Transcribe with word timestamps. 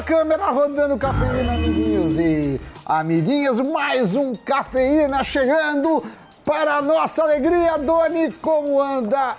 a 0.00 0.02
câmera, 0.02 0.50
rodando 0.50 0.96
cafeína, 0.96 1.52
amiguinhos 1.52 2.18
e 2.18 2.58
amiguinhas. 2.86 3.60
Mais 3.60 4.14
um 4.14 4.34
cafeína 4.34 5.22
chegando 5.22 6.02
para 6.42 6.76
a 6.76 6.82
nossa 6.82 7.22
alegria. 7.22 7.76
Doni, 7.76 8.32
como 8.40 8.80
anda 8.80 9.36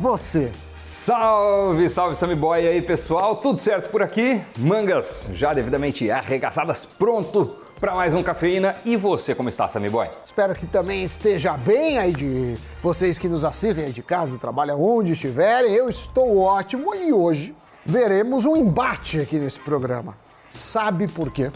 você? 0.00 0.50
Salve, 0.76 1.88
salve 1.88 2.16
Sammy 2.16 2.34
Boy 2.34 2.66
aí 2.66 2.82
pessoal, 2.82 3.36
tudo 3.36 3.60
certo 3.60 3.88
por 3.88 4.02
aqui? 4.02 4.40
Mangas 4.58 5.28
já 5.32 5.54
devidamente 5.54 6.10
arregaçadas, 6.10 6.84
pronto 6.84 7.44
para 7.78 7.94
mais 7.94 8.12
um 8.12 8.22
cafeína. 8.22 8.74
E 8.84 8.96
você, 8.96 9.32
como 9.32 9.48
está, 9.48 9.68
Sammy 9.68 9.88
Boy? 9.88 10.08
Espero 10.24 10.56
que 10.56 10.66
também 10.66 11.04
esteja 11.04 11.56
bem 11.56 11.98
aí 11.98 12.12
de 12.12 12.56
vocês 12.82 13.16
que 13.16 13.28
nos 13.28 13.44
assistem 13.44 13.84
aí 13.84 13.92
de 13.92 14.02
casa, 14.02 14.32
do 14.32 14.38
trabalho, 14.38 14.76
onde 14.76 15.12
estiverem. 15.12 15.72
Eu 15.72 15.88
estou 15.88 16.38
ótimo 16.38 16.96
e 16.96 17.12
hoje 17.12 17.54
veremos 17.88 18.44
um 18.44 18.54
embate 18.54 19.18
aqui 19.18 19.38
nesse 19.38 19.58
programa. 19.58 20.14
Sabe 20.52 21.08
por 21.08 21.32
quê? 21.32 21.50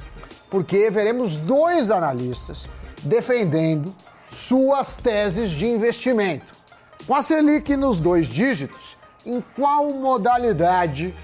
Porque 0.51 0.91
veremos 0.91 1.37
dois 1.37 1.91
analistas 1.91 2.67
defendendo 3.03 3.95
suas 4.31 4.97
teses 4.97 5.51
de 5.51 5.67
investimento. 5.67 6.47
Com 7.07 7.15
a 7.15 7.23
Selic 7.23 7.77
nos 7.77 8.01
dois 8.01 8.27
dígitos, 8.27 8.97
em 9.27 9.43
qual 9.55 9.91
modalidade 9.91 11.15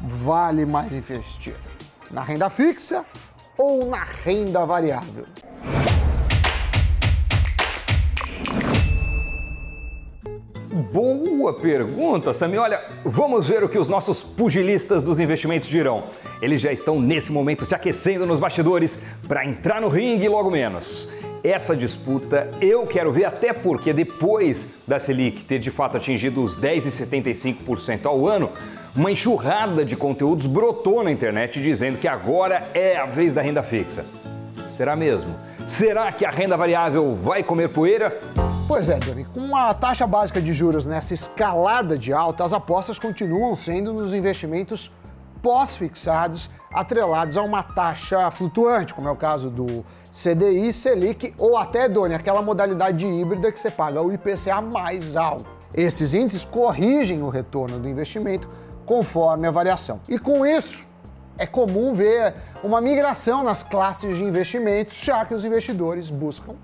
vale 0.00 0.64
mais 0.64 0.92
investir? 0.94 1.54
Na 2.10 2.22
renda 2.22 2.48
fixa 2.48 3.04
ou 3.58 3.84
na 3.86 4.02
renda 4.02 4.64
variável? 4.64 5.26
Boa 10.78 11.54
pergunta, 11.54 12.32
Sami. 12.32 12.56
Olha, 12.56 12.80
vamos 13.04 13.48
ver 13.48 13.64
o 13.64 13.68
que 13.68 13.76
os 13.76 13.88
nossos 13.88 14.22
pugilistas 14.22 15.02
dos 15.02 15.18
investimentos 15.18 15.68
dirão. 15.68 16.04
Eles 16.40 16.60
já 16.60 16.72
estão 16.72 17.00
nesse 17.00 17.32
momento 17.32 17.64
se 17.64 17.74
aquecendo 17.74 18.24
nos 18.24 18.38
bastidores 18.38 18.96
para 19.26 19.44
entrar 19.44 19.80
no 19.80 19.88
ringue 19.88 20.28
logo 20.28 20.48
menos. 20.52 21.08
Essa 21.42 21.74
disputa 21.74 22.48
eu 22.60 22.86
quero 22.86 23.10
ver 23.10 23.24
até 23.24 23.52
porque 23.52 23.92
depois 23.92 24.68
da 24.86 25.00
Selic 25.00 25.44
ter 25.44 25.58
de 25.58 25.70
fato 25.72 25.96
atingido 25.96 26.44
os 26.44 26.56
10,75% 26.60 28.06
ao 28.06 28.28
ano, 28.28 28.48
uma 28.94 29.10
enxurrada 29.10 29.84
de 29.84 29.96
conteúdos 29.96 30.46
brotou 30.46 31.02
na 31.02 31.10
internet 31.10 31.60
dizendo 31.60 31.98
que 31.98 32.06
agora 32.06 32.68
é 32.72 32.96
a 32.96 33.06
vez 33.06 33.34
da 33.34 33.42
renda 33.42 33.64
fixa. 33.64 34.06
Será 34.70 34.94
mesmo? 34.94 35.34
Será 35.68 36.10
que 36.10 36.24
a 36.24 36.30
renda 36.30 36.56
variável 36.56 37.14
vai 37.14 37.42
comer 37.42 37.68
poeira? 37.68 38.18
Pois 38.66 38.88
é, 38.88 38.98
Dani, 38.98 39.26
com 39.26 39.54
a 39.54 39.74
taxa 39.74 40.06
básica 40.06 40.40
de 40.40 40.50
juros 40.54 40.86
nessa 40.86 41.12
escalada 41.12 41.98
de 41.98 42.10
alta, 42.10 42.42
as 42.42 42.54
apostas 42.54 42.98
continuam 42.98 43.54
sendo 43.54 43.92
nos 43.92 44.14
investimentos 44.14 44.90
pós-fixados 45.42 46.48
atrelados 46.72 47.36
a 47.36 47.42
uma 47.42 47.62
taxa 47.62 48.30
flutuante, 48.30 48.94
como 48.94 49.08
é 49.08 49.10
o 49.10 49.16
caso 49.16 49.50
do 49.50 49.84
CDI, 50.10 50.72
Selic 50.72 51.34
ou 51.36 51.58
até, 51.58 51.86
Doni, 51.86 52.14
aquela 52.14 52.40
modalidade 52.40 53.06
híbrida 53.06 53.52
que 53.52 53.60
você 53.60 53.70
paga 53.70 54.00
o 54.00 54.10
IPCA 54.10 54.62
mais 54.62 55.16
alto. 55.16 55.44
Esses 55.74 56.14
índices 56.14 56.46
corrigem 56.46 57.22
o 57.22 57.28
retorno 57.28 57.78
do 57.78 57.86
investimento 57.86 58.48
conforme 58.86 59.46
a 59.46 59.50
variação. 59.50 60.00
E 60.08 60.18
com 60.18 60.46
isso, 60.46 60.87
é 61.38 61.46
comum 61.46 61.94
ver 61.94 62.34
uma 62.62 62.80
migração 62.80 63.42
nas 63.42 63.62
classes 63.62 64.16
de 64.16 64.24
investimentos, 64.24 65.00
já 65.02 65.24
que 65.24 65.34
os 65.34 65.44
investidores 65.44 66.10
buscam 66.10 66.54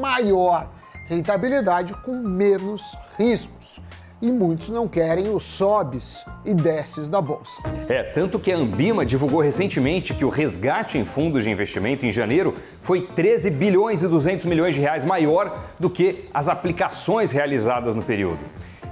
maior 0.00 0.68
rentabilidade 1.08 1.94
com 2.04 2.12
menos 2.12 2.96
riscos 3.16 3.80
e 4.20 4.30
muitos 4.30 4.68
não 4.68 4.88
querem 4.88 5.28
os 5.30 5.44
sobes 5.44 6.24
e 6.44 6.52
desces 6.52 7.08
da 7.08 7.20
bolsa. 7.20 7.62
É, 7.88 8.02
tanto 8.02 8.38
que 8.38 8.52
a 8.52 8.56
Ambima 8.56 9.06
divulgou 9.06 9.40
recentemente 9.40 10.12
que 10.12 10.24
o 10.24 10.28
resgate 10.28 10.98
em 10.98 11.04
fundos 11.04 11.44
de 11.44 11.50
investimento 11.50 12.04
em 12.04 12.12
janeiro 12.12 12.54
foi 12.80 13.02
13 13.02 13.50
bilhões 13.50 14.02
e 14.02 14.08
200 14.08 14.44
milhões 14.46 14.74
de 14.74 14.80
reais 14.80 15.04
maior 15.04 15.64
do 15.78 15.88
que 15.88 16.28
as 16.34 16.48
aplicações 16.48 17.30
realizadas 17.30 17.94
no 17.94 18.02
período. 18.02 18.40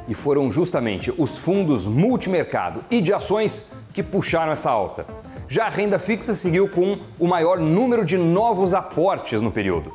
E 0.08 0.14
foram 0.14 0.52
justamente 0.52 1.12
os 1.18 1.36
fundos 1.36 1.86
multimercado 1.86 2.84
e 2.88 3.00
de 3.00 3.12
ações 3.12 3.68
que 3.92 4.04
puxaram 4.04 4.52
essa 4.52 4.70
alta. 4.70 5.04
Já 5.48 5.66
a 5.66 5.68
renda 5.68 5.98
fixa 5.98 6.34
seguiu 6.34 6.68
com 6.68 6.98
o 7.20 7.26
maior 7.28 7.58
número 7.58 8.04
de 8.04 8.18
novos 8.18 8.74
aportes 8.74 9.40
no 9.40 9.52
período. 9.52 9.94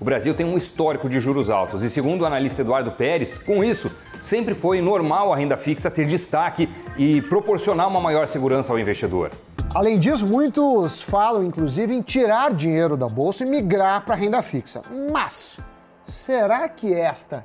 O 0.00 0.04
Brasil 0.04 0.34
tem 0.34 0.46
um 0.46 0.56
histórico 0.56 1.08
de 1.08 1.20
juros 1.20 1.50
altos 1.50 1.82
e, 1.82 1.90
segundo 1.90 2.22
o 2.22 2.26
analista 2.26 2.62
Eduardo 2.62 2.92
Pérez, 2.92 3.36
com 3.36 3.62
isso, 3.62 3.90
sempre 4.22 4.54
foi 4.54 4.80
normal 4.80 5.32
a 5.32 5.36
renda 5.36 5.56
fixa 5.56 5.90
ter 5.90 6.06
destaque 6.06 6.68
e 6.96 7.20
proporcionar 7.22 7.88
uma 7.88 8.00
maior 8.00 8.26
segurança 8.26 8.72
ao 8.72 8.78
investidor. 8.78 9.30
Além 9.74 9.98
disso, 9.98 10.26
muitos 10.26 11.02
falam 11.02 11.44
inclusive 11.44 11.94
em 11.94 12.00
tirar 12.00 12.52
dinheiro 12.54 12.96
da 12.96 13.06
bolsa 13.06 13.44
e 13.44 13.50
migrar 13.50 14.04
para 14.04 14.14
a 14.14 14.18
renda 14.18 14.42
fixa. 14.42 14.80
Mas 15.12 15.58
será 16.04 16.68
que 16.68 16.94
esta 16.94 17.44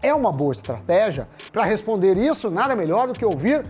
é 0.00 0.14
uma 0.14 0.30
boa 0.30 0.52
estratégia? 0.52 1.28
Para 1.52 1.64
responder 1.64 2.16
isso, 2.16 2.50
nada 2.50 2.76
melhor 2.76 3.08
do 3.08 3.12
que 3.12 3.24
ouvir 3.24 3.62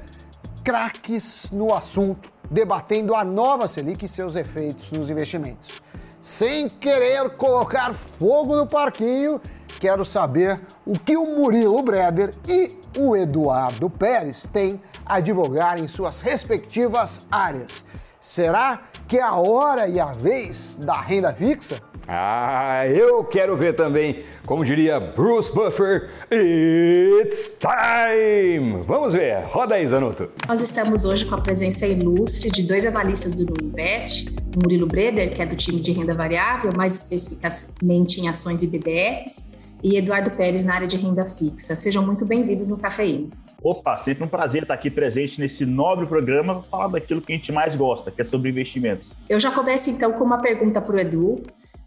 craques 0.65 1.51
no 1.51 1.75
assunto, 1.75 2.32
debatendo 2.53 3.15
a 3.15 3.25
nova 3.25 3.67
Selic 3.67 4.05
e 4.05 4.09
seus 4.09 4.37
efeitos 4.37 4.93
nos 4.93 5.09
investimentos. 5.09 5.83
Sem 6.21 6.69
querer 6.69 7.31
colocar 7.31 7.93
fogo 7.95 8.55
no 8.55 8.67
parquinho, 8.67 9.41
quero 9.81 10.05
saber 10.05 10.61
o 10.87 10.97
que 10.97 11.17
o 11.17 11.27
Murilo 11.27 11.83
Breder 11.83 12.33
e 12.47 12.77
o 12.97 13.17
Eduardo 13.17 13.91
Pérez 13.91 14.47
têm 14.53 14.81
a 15.05 15.19
divulgar 15.19 15.81
em 15.81 15.89
suas 15.89 16.21
respectivas 16.21 17.27
áreas. 17.31 17.85
Será 18.21 18.83
que 19.09 19.19
é 19.19 19.23
a 19.23 19.35
hora 19.35 19.89
e 19.89 19.99
a 19.99 20.07
vez 20.07 20.77
da 20.77 21.01
renda 21.01 21.33
fixa? 21.33 21.83
Ah, 22.07 22.87
eu 22.89 23.23
quero 23.25 23.57
ver 23.57 23.75
também. 23.75 24.19
Como 24.45 24.65
diria 24.65 24.99
Bruce 24.99 25.53
Buffer, 25.53 26.11
it's 26.31 27.59
time! 27.59 28.81
Vamos 28.87 29.13
ver, 29.13 29.45
roda 29.45 29.77
aí, 29.77 29.87
Zanuto. 29.87 30.29
Nós 30.49 30.61
estamos 30.61 31.05
hoje 31.05 31.25
com 31.25 31.37
a 31.37 31.41
presença 31.41 31.87
ilustre 31.87 32.51
de 32.51 32.65
dois 32.65 32.85
analistas 32.85 33.35
do 33.35 33.55
Invest, 33.65 34.35
Murilo 34.63 34.87
Breder, 34.87 35.33
que 35.35 35.41
é 35.41 35.47
do 35.47 35.55
time 35.55 35.81
de 35.81 35.93
renda 35.93 36.15
variável, 36.15 36.73
mais 36.77 36.95
especificamente 36.97 38.21
em 38.21 38.29
ações 38.29 38.63
e 38.63 38.67
BDRs, 38.67 39.53
e 39.83 39.97
Eduardo 39.97 40.31
Pérez 40.33 40.65
na 40.65 40.75
área 40.75 40.89
de 40.89 40.97
renda 40.97 41.25
fixa. 41.25 41.77
Sejam 41.77 42.05
muito 42.05 42.27
bem-vindos 42.27 42.69
no 42.69 42.79
Cafeína. 42.79 43.29
Opa, 43.63 43.97
sempre 43.99 44.25
um 44.25 44.29
prazer 44.29 44.63
estar 44.63 44.75
aqui 44.75 44.91
presente 44.91 45.41
nesse 45.41 45.65
nobre 45.65 46.05
programa 46.07 46.55
para 46.55 46.63
falar 46.65 46.89
daquilo 46.89 47.21
que 47.21 47.33
a 47.33 47.37
gente 47.37 47.53
mais 47.53 47.77
gosta, 47.77 48.11
que 48.11 48.21
é 48.21 48.25
sobre 48.25 48.51
investimentos. 48.51 49.09
Eu 49.29 49.39
já 49.39 49.53
começo 49.53 49.89
então 49.89 50.13
com 50.15 50.25
uma 50.25 50.39
pergunta 50.39 50.81
para 50.81 50.97
o 50.97 50.99
Edu. 50.99 51.43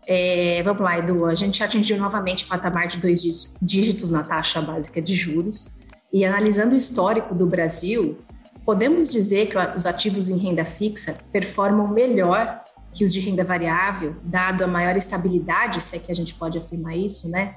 É, 0.08 0.62
vamos 0.64 0.82
lá, 0.82 1.00
Edu. 1.00 1.26
A 1.26 1.36
gente 1.36 1.64
atingiu 1.64 1.98
novamente 1.98 2.46
o 2.46 2.48
patamar 2.48 2.88
de 2.88 2.98
dois 2.98 3.56
dígitos 3.62 4.12
na 4.12 4.24
taxa 4.24 4.62
básica 4.62 5.02
de 5.02 5.16
juros. 5.16 5.76
E 6.14 6.24
analisando 6.24 6.74
o 6.74 6.78
histórico 6.78 7.34
do 7.34 7.46
Brasil, 7.46 8.18
podemos 8.66 9.10
dizer 9.10 9.48
que 9.48 9.58
os 9.76 9.86
ativos 9.86 10.30
em 10.30 10.38
renda 10.38 10.64
fixa 10.64 11.18
performam 11.32 11.88
melhor 11.88 12.64
que 12.94 13.04
os 13.04 13.12
de 13.12 13.20
renda 13.20 13.44
variável, 13.44 14.16
dado 14.24 14.64
a 14.64 14.68
maior 14.68 14.96
estabilidade, 14.96 15.82
se 15.82 15.98
é 15.98 16.00
que 16.00 16.12
a 16.12 16.16
gente 16.16 16.34
pode 16.34 16.58
afirmar 16.58 16.96
isso, 16.96 17.30
né? 17.30 17.56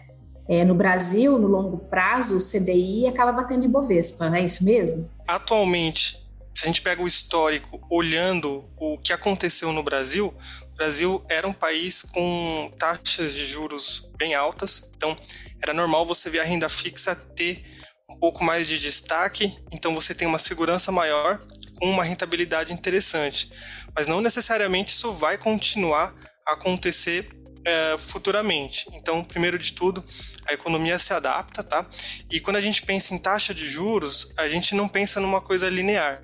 É, 0.49 0.65
no 0.65 0.75
Brasil, 0.75 1.39
no 1.39 1.47
longo 1.47 1.79
prazo, 1.79 2.37
o 2.37 2.41
CDI 2.41 3.07
acaba 3.07 3.31
batendo 3.31 3.65
em 3.65 3.69
Bovespa, 3.69 4.29
não 4.29 4.37
é 4.37 4.45
isso 4.45 4.65
mesmo? 4.65 5.09
Atualmente, 5.29 6.27
se 6.53 6.65
a 6.65 6.67
gente 6.67 6.83
pega 6.83 7.01
o 7.01 7.07
histórico 7.07 7.81
olhando 7.89 8.65
o 8.77 8.99
que 8.99 9.13
aconteceu 9.13 9.73
no 9.73 9.83
Brasil, 9.83 10.35
Brasil 10.79 11.25
era 11.29 11.47
um 11.47 11.53
país 11.53 12.03
com 12.03 12.73
taxas 12.79 13.35
de 13.35 13.45
juros 13.45 14.13
bem 14.17 14.37
altas, 14.37 14.93
então 14.95 15.17
era 15.61 15.75
normal 15.75 16.07
você 16.07 16.31
ver 16.31 16.39
a 16.39 16.45
renda 16.45 16.69
fixa 16.69 17.17
ter 17.17 17.65
um 18.09 18.17
pouco 18.17 18.45
mais 18.45 18.69
de 18.69 18.79
destaque, 18.79 19.59
então 19.73 19.93
você 19.93 20.15
tem 20.15 20.29
uma 20.29 20.39
segurança 20.39 20.93
maior 20.93 21.41
com 21.81 21.91
uma 21.91 22.05
rentabilidade 22.05 22.73
interessante. 22.73 23.51
Mas 23.93 24.07
não 24.07 24.21
necessariamente 24.21 24.93
isso 24.93 25.13
vai 25.13 25.37
continuar 25.37 26.15
a 26.47 26.53
acontecer 26.53 27.29
é, 27.65 27.99
futuramente. 27.99 28.87
Então, 28.93 29.25
primeiro 29.25 29.59
de 29.59 29.73
tudo, 29.73 30.05
a 30.47 30.53
economia 30.53 30.97
se 30.97 31.13
adapta, 31.13 31.65
tá? 31.65 31.85
E 32.31 32.39
quando 32.39 32.57
a 32.57 32.61
gente 32.61 32.83
pensa 32.83 33.13
em 33.13 33.19
taxa 33.19 33.53
de 33.53 33.69
juros, 33.69 34.33
a 34.37 34.49
gente 34.49 34.77
não 34.77 34.89
pensa 34.89 35.19
numa 35.19 35.41
coisa 35.41 35.69
linear. 35.69 36.23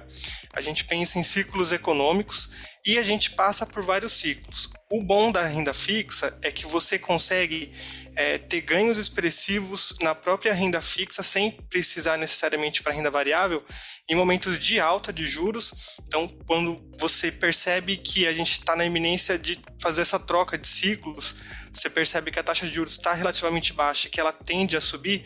A 0.54 0.60
gente 0.60 0.84
pensa 0.84 1.18
em 1.18 1.22
ciclos 1.22 1.72
econômicos 1.72 2.52
e 2.86 2.98
a 2.98 3.02
gente 3.02 3.30
passa 3.32 3.66
por 3.66 3.82
vários 3.82 4.12
ciclos. 4.12 4.70
O 4.90 5.02
bom 5.02 5.32
da 5.32 5.46
renda 5.46 5.72
fixa 5.72 6.38
é 6.42 6.50
que 6.50 6.66
você 6.66 6.98
consegue 6.98 7.72
é, 8.16 8.38
ter 8.38 8.60
ganhos 8.60 8.98
expressivos 8.98 9.94
na 10.00 10.14
própria 10.14 10.54
renda 10.54 10.80
fixa 10.80 11.22
sem 11.22 11.50
precisar 11.50 12.16
necessariamente 12.16 12.82
para 12.82 12.92
renda 12.92 13.10
variável 13.10 13.64
em 14.08 14.14
momentos 14.14 14.58
de 14.58 14.78
alta 14.78 15.12
de 15.12 15.26
juros. 15.26 15.72
Então, 16.06 16.28
quando 16.46 16.80
você 16.98 17.32
percebe 17.32 17.96
que 17.96 18.26
a 18.26 18.32
gente 18.32 18.52
está 18.52 18.76
na 18.76 18.84
iminência 18.84 19.38
de 19.38 19.58
fazer 19.80 20.02
essa 20.02 20.20
troca 20.20 20.56
de 20.56 20.68
ciclos, 20.68 21.36
você 21.72 21.90
percebe 21.90 22.30
que 22.30 22.38
a 22.38 22.42
taxa 22.42 22.66
de 22.66 22.74
juros 22.74 22.92
está 22.92 23.14
relativamente 23.14 23.72
baixa, 23.72 24.08
que 24.08 24.20
ela 24.20 24.32
tende 24.32 24.76
a 24.76 24.80
subir, 24.80 25.24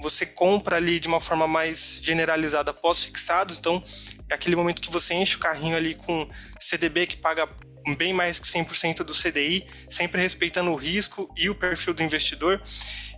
você 0.00 0.24
compra 0.24 0.76
ali 0.76 0.98
de 0.98 1.08
uma 1.08 1.20
forma 1.20 1.46
mais 1.46 2.00
generalizada 2.02 2.72
pós-fixados, 2.72 3.58
então 3.58 3.84
aquele 4.32 4.56
momento 4.56 4.82
que 4.82 4.90
você 4.90 5.14
enche 5.14 5.36
o 5.36 5.40
carrinho 5.40 5.76
ali 5.76 5.94
com 5.94 6.28
CDB 6.58 7.06
que 7.06 7.16
paga 7.16 7.48
bem 7.96 8.12
mais 8.12 8.38
que 8.38 8.46
100% 8.46 9.02
do 9.02 9.12
CDI, 9.12 9.66
sempre 9.88 10.20
respeitando 10.20 10.70
o 10.70 10.76
risco 10.76 11.32
e 11.36 11.48
o 11.48 11.54
perfil 11.54 11.94
do 11.94 12.02
investidor. 12.02 12.60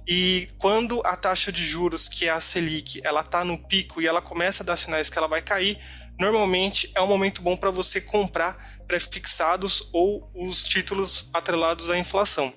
E 0.06 0.48
quando 0.58 1.00
a 1.04 1.16
taxa 1.16 1.52
de 1.52 1.64
juros, 1.64 2.08
que 2.08 2.26
é 2.26 2.30
a 2.30 2.40
Selic, 2.40 3.00
ela 3.04 3.20
está 3.20 3.44
no 3.44 3.58
pico 3.58 4.00
e 4.00 4.06
ela 4.06 4.20
começa 4.20 4.62
a 4.62 4.66
dar 4.66 4.76
sinais 4.76 5.08
que 5.08 5.18
ela 5.18 5.28
vai 5.28 5.42
cair, 5.42 5.78
normalmente 6.18 6.90
é 6.94 7.00
um 7.00 7.06
momento 7.06 7.42
bom 7.42 7.56
para 7.56 7.70
você 7.70 8.00
comprar 8.00 8.80
prefixados 8.86 9.88
ou 9.92 10.30
os 10.34 10.64
títulos 10.64 11.30
atrelados 11.32 11.88
à 11.88 11.98
inflação. 11.98 12.52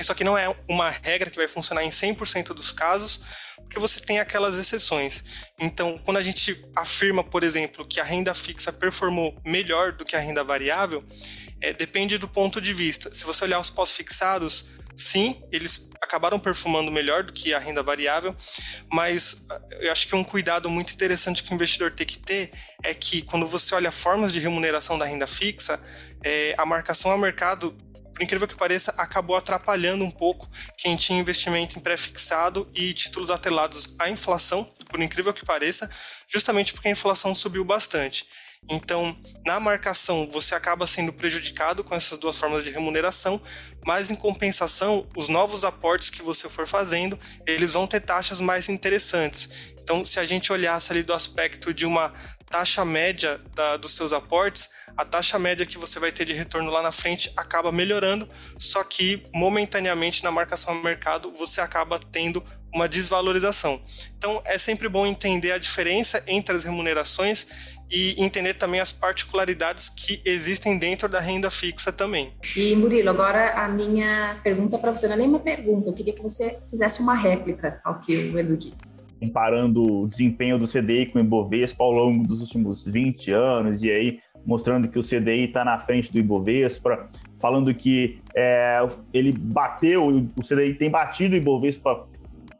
Isso 0.00 0.10
aqui 0.10 0.24
não 0.24 0.36
é 0.36 0.54
uma 0.68 0.90
regra 0.90 1.30
que 1.30 1.36
vai 1.36 1.46
funcionar 1.46 1.84
em 1.84 1.90
100% 1.90 2.54
dos 2.54 2.72
casos, 2.72 3.22
porque 3.56 3.78
você 3.78 4.00
tem 4.00 4.18
aquelas 4.18 4.58
exceções. 4.58 5.44
Então, 5.60 5.98
quando 5.98 6.16
a 6.16 6.22
gente 6.22 6.64
afirma, 6.74 7.22
por 7.22 7.42
exemplo, 7.42 7.86
que 7.86 8.00
a 8.00 8.04
renda 8.04 8.34
fixa 8.34 8.72
performou 8.72 9.36
melhor 9.44 9.92
do 9.92 10.04
que 10.04 10.16
a 10.16 10.18
renda 10.18 10.42
variável, 10.42 11.04
é, 11.60 11.72
depende 11.72 12.16
do 12.16 12.26
ponto 12.26 12.60
de 12.60 12.72
vista. 12.72 13.12
Se 13.12 13.24
você 13.24 13.44
olhar 13.44 13.60
os 13.60 13.70
pós-fixados, 13.70 14.70
sim, 14.96 15.42
eles 15.52 15.90
acabaram 16.00 16.40
perfumando 16.40 16.90
melhor 16.90 17.22
do 17.22 17.32
que 17.32 17.52
a 17.52 17.58
renda 17.58 17.82
variável, 17.82 18.34
mas 18.90 19.46
ah, 19.50 19.60
eu 19.80 19.92
acho 19.92 20.08
que 20.08 20.16
um 20.16 20.24
cuidado 20.24 20.68
muito 20.68 20.92
interessante 20.92 21.42
que 21.42 21.52
o 21.52 21.54
investidor 21.54 21.90
tem 21.90 22.06
que 22.06 22.18
ter 22.18 22.50
é 22.82 22.94
que 22.94 23.22
quando 23.22 23.46
você 23.46 23.74
olha 23.74 23.90
formas 23.90 24.32
de 24.32 24.40
remuneração 24.40 24.98
da 24.98 25.04
renda 25.04 25.26
fixa, 25.26 25.80
é, 26.24 26.54
a 26.56 26.66
marcação 26.66 27.10
ao 27.10 27.18
mercado 27.18 27.76
por 28.20 28.24
incrível 28.24 28.46
que 28.46 28.54
pareça, 28.54 28.92
acabou 28.98 29.34
atrapalhando 29.34 30.04
um 30.04 30.10
pouco 30.10 30.46
quem 30.76 30.94
tinha 30.94 31.18
investimento 31.18 31.78
em 31.78 31.80
pré-fixado 31.80 32.70
e 32.74 32.92
títulos 32.92 33.30
atrelados 33.30 33.94
à 33.98 34.10
inflação, 34.10 34.70
por 34.90 35.00
incrível 35.00 35.32
que 35.32 35.42
pareça, 35.42 35.90
justamente 36.28 36.74
porque 36.74 36.88
a 36.88 36.90
inflação 36.90 37.34
subiu 37.34 37.64
bastante. 37.64 38.26
Então, 38.68 39.16
na 39.46 39.58
marcação, 39.58 40.28
você 40.30 40.54
acaba 40.54 40.86
sendo 40.86 41.14
prejudicado 41.14 41.82
com 41.82 41.94
essas 41.94 42.18
duas 42.18 42.38
formas 42.38 42.62
de 42.62 42.68
remuneração, 42.68 43.40
mas 43.86 44.10
em 44.10 44.16
compensação, 44.16 45.08
os 45.16 45.28
novos 45.28 45.64
aportes 45.64 46.10
que 46.10 46.20
você 46.20 46.46
for 46.46 46.68
fazendo, 46.68 47.18
eles 47.46 47.72
vão 47.72 47.86
ter 47.86 48.00
taxas 48.00 48.38
mais 48.38 48.68
interessantes. 48.68 49.72
Então, 49.82 50.04
se 50.04 50.20
a 50.20 50.26
gente 50.26 50.52
olhasse 50.52 50.92
ali 50.92 51.02
do 51.02 51.14
aspecto 51.14 51.72
de 51.72 51.86
uma 51.86 52.12
taxa 52.50 52.84
média 52.84 53.40
da, 53.54 53.78
dos 53.78 53.92
seus 53.92 54.12
aportes, 54.12 54.68
a 55.00 55.04
taxa 55.04 55.38
média 55.38 55.64
que 55.64 55.78
você 55.78 55.98
vai 55.98 56.12
ter 56.12 56.26
de 56.26 56.34
retorno 56.34 56.70
lá 56.70 56.82
na 56.82 56.92
frente 56.92 57.32
acaba 57.34 57.72
melhorando, 57.72 58.28
só 58.58 58.84
que 58.84 59.22
momentaneamente 59.34 60.22
na 60.22 60.30
marcação 60.30 60.74
ao 60.74 60.82
mercado 60.82 61.32
você 61.38 61.60
acaba 61.60 61.98
tendo 61.98 62.44
uma 62.72 62.86
desvalorização. 62.86 63.80
Então 64.18 64.42
é 64.44 64.58
sempre 64.58 64.88
bom 64.88 65.06
entender 65.06 65.52
a 65.52 65.58
diferença 65.58 66.22
entre 66.26 66.54
as 66.54 66.64
remunerações 66.64 67.78
e 67.90 68.22
entender 68.22 68.54
também 68.54 68.78
as 68.78 68.92
particularidades 68.92 69.88
que 69.88 70.20
existem 70.24 70.78
dentro 70.78 71.08
da 71.08 71.18
renda 71.18 71.50
fixa 71.50 71.90
também. 71.90 72.32
E 72.54 72.76
Murilo, 72.76 73.08
agora 73.08 73.54
a 73.54 73.68
minha 73.68 74.38
pergunta 74.44 74.78
para 74.78 74.94
você 74.94 75.08
não 75.08 75.14
é 75.14 75.18
nem 75.18 75.28
uma 75.28 75.40
pergunta, 75.40 75.88
eu 75.88 75.94
queria 75.94 76.12
que 76.12 76.22
você 76.22 76.58
fizesse 76.70 77.00
uma 77.00 77.14
réplica 77.14 77.80
ao 77.82 77.98
que 78.00 78.14
o 78.16 78.38
Edu 78.38 78.56
disse 78.56 79.00
comparando 79.20 79.82
o 79.82 80.08
desempenho 80.08 80.58
do 80.58 80.66
CDI 80.66 81.06
com 81.06 81.18
o 81.18 81.20
Ibovespa 81.20 81.84
ao 81.84 81.92
longo 81.92 82.26
dos 82.26 82.40
últimos 82.40 82.82
20 82.82 83.30
anos, 83.32 83.82
e 83.82 83.90
aí 83.90 84.18
mostrando 84.44 84.88
que 84.88 84.98
o 84.98 85.02
CDI 85.02 85.44
está 85.44 85.64
na 85.64 85.78
frente 85.78 86.12
do 86.12 86.18
Ibovespa, 86.18 87.08
falando 87.38 87.72
que 87.74 88.20
é, 88.34 88.80
ele 89.12 89.32
bateu, 89.32 90.06
o 90.08 90.42
CDI 90.42 90.74
tem 90.74 90.90
batido 90.90 91.34
o 91.34 91.38
Ibovespa 91.38 92.06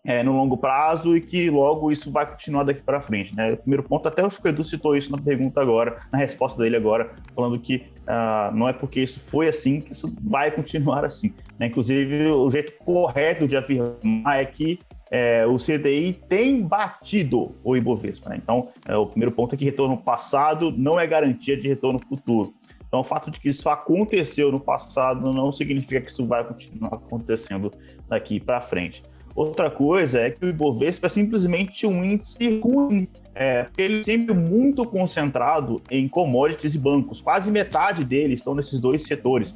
é, 0.05 0.23
no 0.23 0.33
longo 0.33 0.57
prazo 0.57 1.17
e 1.17 1.21
que 1.21 1.51
logo 1.51 1.93
isso 1.93 2.11
vai 2.11 2.27
continuar 2.27 2.65
daqui 2.65 2.83
para 2.83 3.01
frente. 3.01 3.35
Né? 3.35 3.53
O 3.53 3.57
primeiro 3.57 3.83
ponto, 3.83 4.09
até 4.09 4.23
o 4.25 4.31
Edu 4.45 4.65
citou 4.65 4.97
isso 4.97 5.13
na 5.13 5.19
pergunta 5.19 5.61
agora, 5.61 6.01
na 6.13 6.19
resposta 6.19 6.61
dele 6.63 6.77
agora, 6.77 7.11
falando 7.35 7.59
que 7.59 7.77
uh, 7.77 8.55
não 8.55 8.69
é 8.69 8.73
porque 8.73 9.01
isso 9.01 9.21
foi 9.21 9.49
assim 9.49 9.81
que 9.81 9.93
isso 9.93 10.15
vai 10.23 10.51
continuar 10.51 11.05
assim. 11.05 11.33
Né? 11.59 11.67
Inclusive, 11.67 12.29
o 12.29 12.51
jeito 12.51 12.73
correto 12.85 13.47
de 13.47 13.57
afirmar 13.57 14.41
é 14.41 14.45
que 14.45 14.79
é, 15.11 15.45
o 15.45 15.57
CDI 15.57 16.13
tem 16.29 16.63
batido 16.63 17.55
o 17.65 17.77
Ibovespa. 17.77 18.31
Né? 18.31 18.41
Então, 18.43 18.69
é, 18.87 18.97
o 18.97 19.07
primeiro 19.07 19.35
ponto 19.35 19.55
é 19.55 19.59
que 19.59 19.65
retorno 19.65 19.97
passado 19.97 20.73
não 20.77 21.01
é 21.01 21.07
garantia 21.07 21.57
de 21.57 21.67
retorno 21.67 21.99
futuro. 21.99 22.55
Então, 22.87 23.01
o 23.01 23.05
fato 23.05 23.31
de 23.31 23.41
que 23.41 23.49
isso 23.49 23.69
aconteceu 23.69 24.51
no 24.51 24.61
passado 24.61 25.33
não 25.33 25.53
significa 25.53 26.01
que 26.01 26.11
isso 26.11 26.27
vai 26.27 26.45
continuar 26.45 26.95
acontecendo 26.95 27.73
daqui 28.09 28.41
para 28.41 28.61
frente. 28.61 29.03
Outra 29.35 29.71
coisa 29.71 30.21
é 30.21 30.31
que 30.31 30.45
o 30.45 30.49
Ibovespa 30.49 31.07
é 31.07 31.09
simplesmente 31.09 31.87
um 31.87 32.05
índice 32.05 32.59
ruim. 32.59 33.09
É, 33.33 33.67
ele 33.79 34.01
é 34.01 34.03
sempre 34.03 34.35
muito 34.35 34.85
concentrado 34.85 35.81
em 35.89 36.09
commodities 36.09 36.75
e 36.75 36.79
bancos. 36.79 37.21
Quase 37.21 37.49
metade 37.49 38.05
deles 38.05 38.41
estão 38.41 38.57
nesses 38.57 38.81
dois 38.81 39.05
setores. 39.05 39.55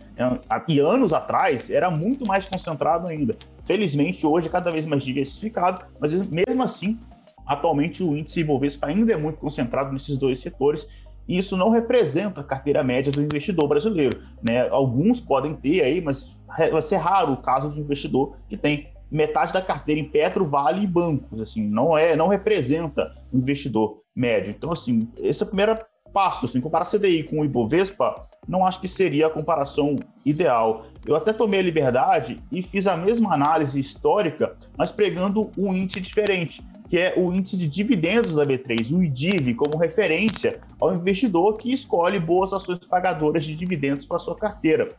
E 0.69 0.79
anos 0.79 1.13
atrás 1.13 1.69
era 1.69 1.91
muito 1.91 2.25
mais 2.25 2.45
concentrado 2.45 3.09
ainda. 3.09 3.37
Felizmente, 3.65 4.27
hoje 4.27 4.49
é 4.49 4.51
cada 4.51 4.71
vez 4.71 4.87
mais 4.87 5.03
diversificado, 5.03 5.85
mas 5.99 6.13
mesmo 6.29 6.63
assim, 6.63 6.99
atualmente 7.47 8.03
o 8.03 8.17
índice 8.17 8.41
Ibovespa 8.41 8.87
ainda 8.87 9.13
é 9.13 9.17
muito 9.17 9.39
concentrado 9.39 9.93
nesses 9.93 10.19
dois 10.19 10.41
setores 10.41 10.87
e 11.27 11.39
isso 11.39 11.57
não 11.57 11.71
representa 11.71 12.41
a 12.41 12.45
carteira 12.45 12.85
média 12.85 13.11
do 13.11 13.23
investidor 13.23 13.67
brasileiro. 13.69 14.21
Né? 14.43 14.69
Alguns 14.69 15.21
podem 15.21 15.55
ter 15.55 15.83
aí, 15.83 16.01
mas 16.01 16.31
vai 16.47 16.83
ser 16.83 16.97
raro 16.97 17.33
o 17.33 17.37
caso 17.39 17.71
de 17.71 17.81
investidor 17.81 18.37
que 18.49 18.57
tem 18.57 18.89
metade 19.11 19.53
da 19.53 19.63
carteira 19.63 20.01
em 20.01 20.09
Petro, 20.09 20.45
Vale 20.45 20.83
e 20.83 20.87
bancos, 20.87 21.41
assim, 21.41 21.63
não 21.63 21.97
é, 21.97 22.17
não 22.17 22.29
representa 22.29 23.15
o 23.33 23.39
investidor 23.39 24.03
médio. 24.15 24.51
Então, 24.51 24.73
assim, 24.73 25.09
esse 25.21 25.43
é 25.43 25.47
o 25.47 25.47
primeiro 25.47 25.79
passo, 26.15 26.47
assim, 26.47 26.61
comparar 26.61 26.87
CDI 26.87 27.25
com 27.25 27.41
o 27.41 27.45
Ibovespa, 27.45 28.29
não 28.47 28.65
acho 28.65 28.81
que 28.81 28.87
seria 28.87 29.27
a 29.27 29.31
comparação 29.31 29.97
ideal. 30.25 30.87
Eu 31.05 31.17
até 31.17 31.33
tomei 31.33 31.59
a 31.59 31.63
liberdade 31.63 32.41
e 32.53 32.63
fiz 32.63 32.87
a 32.87 32.97
mesma 32.97 33.35
análise 33.35 33.81
histórica, 33.81 34.57
mas 34.79 34.93
pregando 34.93 35.51
um 35.59 35.75
índice 35.75 36.01
diferente, 36.01 36.63
que 36.89 36.97
é 36.97 37.15
o 37.17 37.33
índice 37.33 37.57
de 37.57 37.67
dividendos 37.67 38.33
da 38.33 38.47
B3, 38.47 38.95
o 38.95 39.03
IDIV, 39.03 39.55
como 39.55 39.77
referência 39.77 40.61
ao 40.81 40.95
investidor 40.95 41.59
que 41.59 41.73
escolhe 41.73 42.21
boas 42.21 42.53
ações 42.53 42.79
pagadoras 42.79 43.45
de 43.45 43.57
dividendos 43.57 44.07
para 44.07 44.21
sua 44.21 44.37
carteira. 44.37 44.91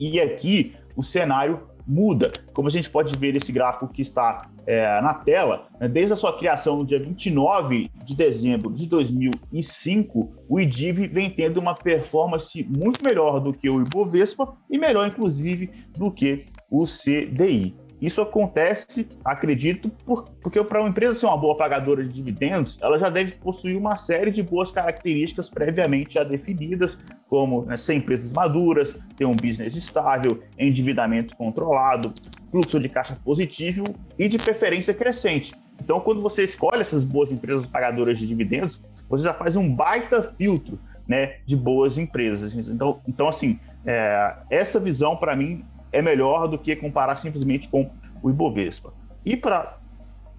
E 0.00 0.18
aqui 0.18 0.74
o 0.96 1.02
cenário 1.02 1.60
muda. 1.86 2.32
Como 2.52 2.68
a 2.68 2.70
gente 2.70 2.90
pode 2.90 3.16
ver 3.16 3.32
nesse 3.32 3.52
gráfico 3.52 3.88
que 3.88 4.02
está 4.02 4.48
é, 4.66 5.00
na 5.00 5.14
tela, 5.14 5.68
né, 5.78 5.88
desde 5.88 6.12
a 6.12 6.16
sua 6.16 6.36
criação 6.36 6.78
no 6.78 6.84
dia 6.84 6.98
29 6.98 7.90
de 8.04 8.14
dezembro 8.14 8.72
de 8.72 8.86
2005, 8.86 10.32
o 10.48 10.60
IDIV 10.60 11.06
vem 11.06 11.30
tendo 11.30 11.58
uma 11.58 11.74
performance 11.74 12.64
muito 12.64 13.02
melhor 13.04 13.40
do 13.40 13.52
que 13.52 13.70
o 13.70 13.80
Ibovespa 13.80 14.56
e 14.70 14.78
melhor, 14.78 15.06
inclusive, 15.06 15.70
do 15.96 16.10
que 16.10 16.44
o 16.70 16.86
CDI. 16.86 17.74
Isso 18.00 18.20
acontece, 18.20 19.08
acredito, 19.24 19.88
por, 20.04 20.28
porque 20.42 20.62
para 20.62 20.80
uma 20.80 20.88
empresa 20.88 21.14
ser 21.14 21.26
uma 21.26 21.36
boa 21.36 21.56
pagadora 21.56 22.04
de 22.04 22.12
dividendos, 22.12 22.78
ela 22.82 22.98
já 22.98 23.08
deve 23.08 23.32
possuir 23.32 23.76
uma 23.76 23.96
série 23.96 24.30
de 24.30 24.42
boas 24.42 24.70
características 24.70 25.48
previamente 25.48 26.14
já 26.14 26.24
definidas, 26.24 26.96
como 27.28 27.64
né, 27.64 27.76
ser 27.78 27.94
empresas 27.94 28.32
maduras, 28.32 28.94
ter 29.16 29.24
um 29.24 29.34
business 29.34 29.74
estável, 29.74 30.42
endividamento 30.58 31.34
controlado, 31.36 32.12
fluxo 32.50 32.78
de 32.78 32.88
caixa 32.88 33.16
positivo 33.24 33.84
e 34.18 34.28
de 34.28 34.38
preferência 34.38 34.92
crescente. 34.92 35.54
Então, 35.82 36.00
quando 36.00 36.20
você 36.20 36.44
escolhe 36.44 36.82
essas 36.82 37.04
boas 37.04 37.32
empresas 37.32 37.66
pagadoras 37.66 38.18
de 38.18 38.26
dividendos, 38.26 38.82
você 39.08 39.24
já 39.24 39.32
faz 39.32 39.56
um 39.56 39.74
baita 39.74 40.22
filtro 40.22 40.78
né, 41.06 41.36
de 41.46 41.56
boas 41.56 41.96
empresas. 41.96 42.54
Então, 42.54 43.00
então 43.06 43.28
assim, 43.28 43.58
é, 43.84 44.34
essa 44.50 44.80
visão 44.80 45.16
para 45.16 45.36
mim 45.36 45.64
é 45.92 46.02
melhor 46.02 46.46
do 46.48 46.58
que 46.58 46.74
comparar 46.76 47.16
simplesmente 47.18 47.68
com 47.68 47.90
o 48.22 48.30
Ibovespa. 48.30 48.92
E 49.24 49.36
para 49.36 49.78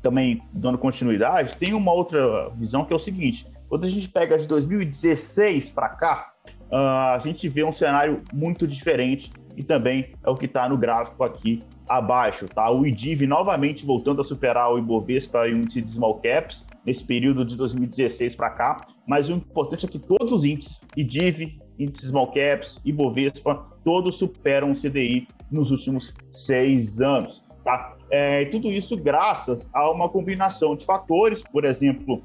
também 0.01 0.41
dando 0.53 0.77
continuidade, 0.77 1.57
tem 1.57 1.73
uma 1.73 1.91
outra 1.91 2.49
visão 2.51 2.85
que 2.85 2.93
é 2.93 2.95
o 2.95 2.99
seguinte: 2.99 3.47
quando 3.67 3.85
a 3.85 3.89
gente 3.89 4.07
pega 4.07 4.37
de 4.37 4.47
2016 4.47 5.69
para 5.69 5.89
cá, 5.89 6.33
uh, 6.71 7.15
a 7.15 7.19
gente 7.23 7.49
vê 7.49 7.63
um 7.63 7.73
cenário 7.73 8.17
muito 8.33 8.67
diferente 8.67 9.31
e 9.55 9.63
também 9.63 10.13
é 10.23 10.29
o 10.29 10.35
que 10.35 10.45
está 10.45 10.69
no 10.69 10.77
gráfico 10.77 11.23
aqui 11.23 11.63
abaixo, 11.89 12.45
tá? 12.47 12.69
O 12.69 12.85
IDIV 12.85 13.25
novamente 13.25 13.85
voltando 13.85 14.21
a 14.21 14.23
superar 14.23 14.71
o 14.71 14.77
Ibovespa 14.77 15.47
e 15.47 15.53
o 15.53 15.57
índice 15.57 15.81
de 15.81 15.93
small 15.93 16.19
caps 16.19 16.65
nesse 16.85 17.03
período 17.03 17.43
de 17.43 17.55
2016 17.57 18.35
para 18.35 18.49
cá, 18.49 18.87
mas 19.05 19.29
o 19.29 19.33
importante 19.33 19.85
é 19.85 19.89
que 19.89 19.99
todos 19.99 20.31
os 20.31 20.45
índices, 20.45 20.79
IDIV, 20.95 21.59
índices 21.79 22.09
small 22.09 22.27
caps, 22.27 22.79
Ibovespa, 22.85 23.55
todos 23.83 24.17
superam 24.17 24.71
o 24.71 24.75
CDI 24.75 25.27
nos 25.51 25.71
últimos 25.71 26.13
seis 26.33 26.99
anos. 26.99 27.43
Tá? 27.63 27.95
É, 28.09 28.45
tudo 28.45 28.71
isso 28.71 28.95
graças 28.95 29.69
a 29.73 29.89
uma 29.89 30.07
combinação 30.07 30.75
de 30.75 30.85
fatores, 30.85 31.43
por 31.51 31.65
exemplo, 31.65 32.21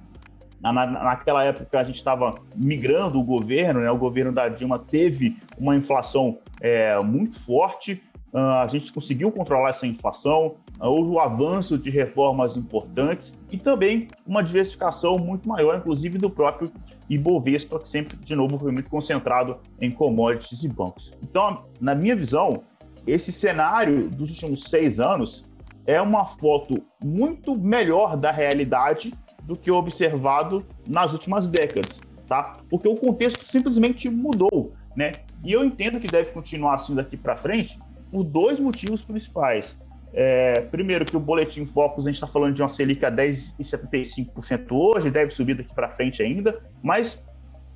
na, 0.61 0.73
naquela 0.87 1.43
época 1.43 1.81
a 1.81 1.85
gente 1.85 1.97
estava 1.97 2.35
migrando 2.55 3.19
o 3.19 3.25
governo, 3.25 3.81
né? 3.81 3.91
o 3.91 3.99
governo 3.99 4.33
da 4.33 4.49
Dilma 4.49 4.79
teve 4.79 5.37
uma 5.59 5.75
inflação 5.75 6.38
é, 6.61 6.97
muito 7.02 7.41
forte, 7.41 8.00
a 8.35 8.67
gente 8.67 8.91
conseguiu 8.93 9.31
controlar 9.31 9.71
essa 9.71 9.87
inflação, 9.87 10.55
houve 10.81 11.11
o 11.11 11.21
avanço 11.21 11.76
de 11.76 11.91
reformas 11.91 12.57
importantes 12.57 13.31
e 13.50 13.59
também 13.59 14.09
uma 14.26 14.43
diversificação 14.43 15.19
muito 15.19 15.47
maior, 15.47 15.76
inclusive 15.76 16.17
do 16.17 16.31
próprio 16.31 16.73
Ibovespa, 17.11 17.79
que 17.79 17.88
sempre, 17.91 18.17
de 18.17 18.35
novo, 18.35 18.59
foi 18.59 18.73
muito 18.73 18.88
concentrado 18.88 19.59
em 19.79 19.91
commodities 19.91 20.64
e 20.64 20.69
bancos. 20.69 21.12
Então, 21.23 21.64
na 21.79 21.95
minha 21.95 22.17
visão, 22.17 22.62
esse 23.07 23.33
cenário 23.33 24.09
dos 24.09 24.31
últimos 24.31 24.65
seis 24.65 25.01
anos 25.01 25.45
é 25.87 26.01
uma 26.01 26.27
foto 26.27 26.85
muito 27.03 27.57
melhor 27.57 28.17
da 28.17 28.31
realidade 28.31 29.13
do 29.43 29.57
que 29.57 29.71
observado 29.71 30.65
nas 30.87 31.13
últimas 31.13 31.47
décadas, 31.49 31.91
tá? 32.29 32.59
Porque 32.71 32.89
o 32.89 32.97
contexto 32.97 33.45
simplesmente 33.45 34.09
mudou, 34.09 34.73
né? 34.97 35.15
E 35.45 35.53
eu 35.53 35.65
entendo 35.65 35.99
que 35.99 36.07
deve 36.07 36.31
continuar 36.31 36.77
assim 36.77 36.95
daqui 36.95 37.17
para 37.17 37.37
frente 37.37 37.79
por 38.11 38.23
dois 38.23 38.61
motivos 38.61 39.03
principais. 39.03 39.77
É, 40.15 40.61
primeiro, 40.61 41.05
que 41.05 41.17
o 41.17 41.21
boletim 41.21 41.65
Focus, 41.65 42.07
a 42.07 42.11
gente 42.11 42.17
está 42.17 42.27
falando 42.27 42.55
de 42.55 42.63
uma 42.63 42.69
Selic 42.69 43.05
a 43.05 43.11
10,75% 43.11 44.67
hoje, 44.71 45.11
deve 45.11 45.31
subir 45.31 45.57
daqui 45.57 45.75
para 45.75 45.89
frente 45.89 46.23
ainda, 46.23 46.61
mas 46.83 47.19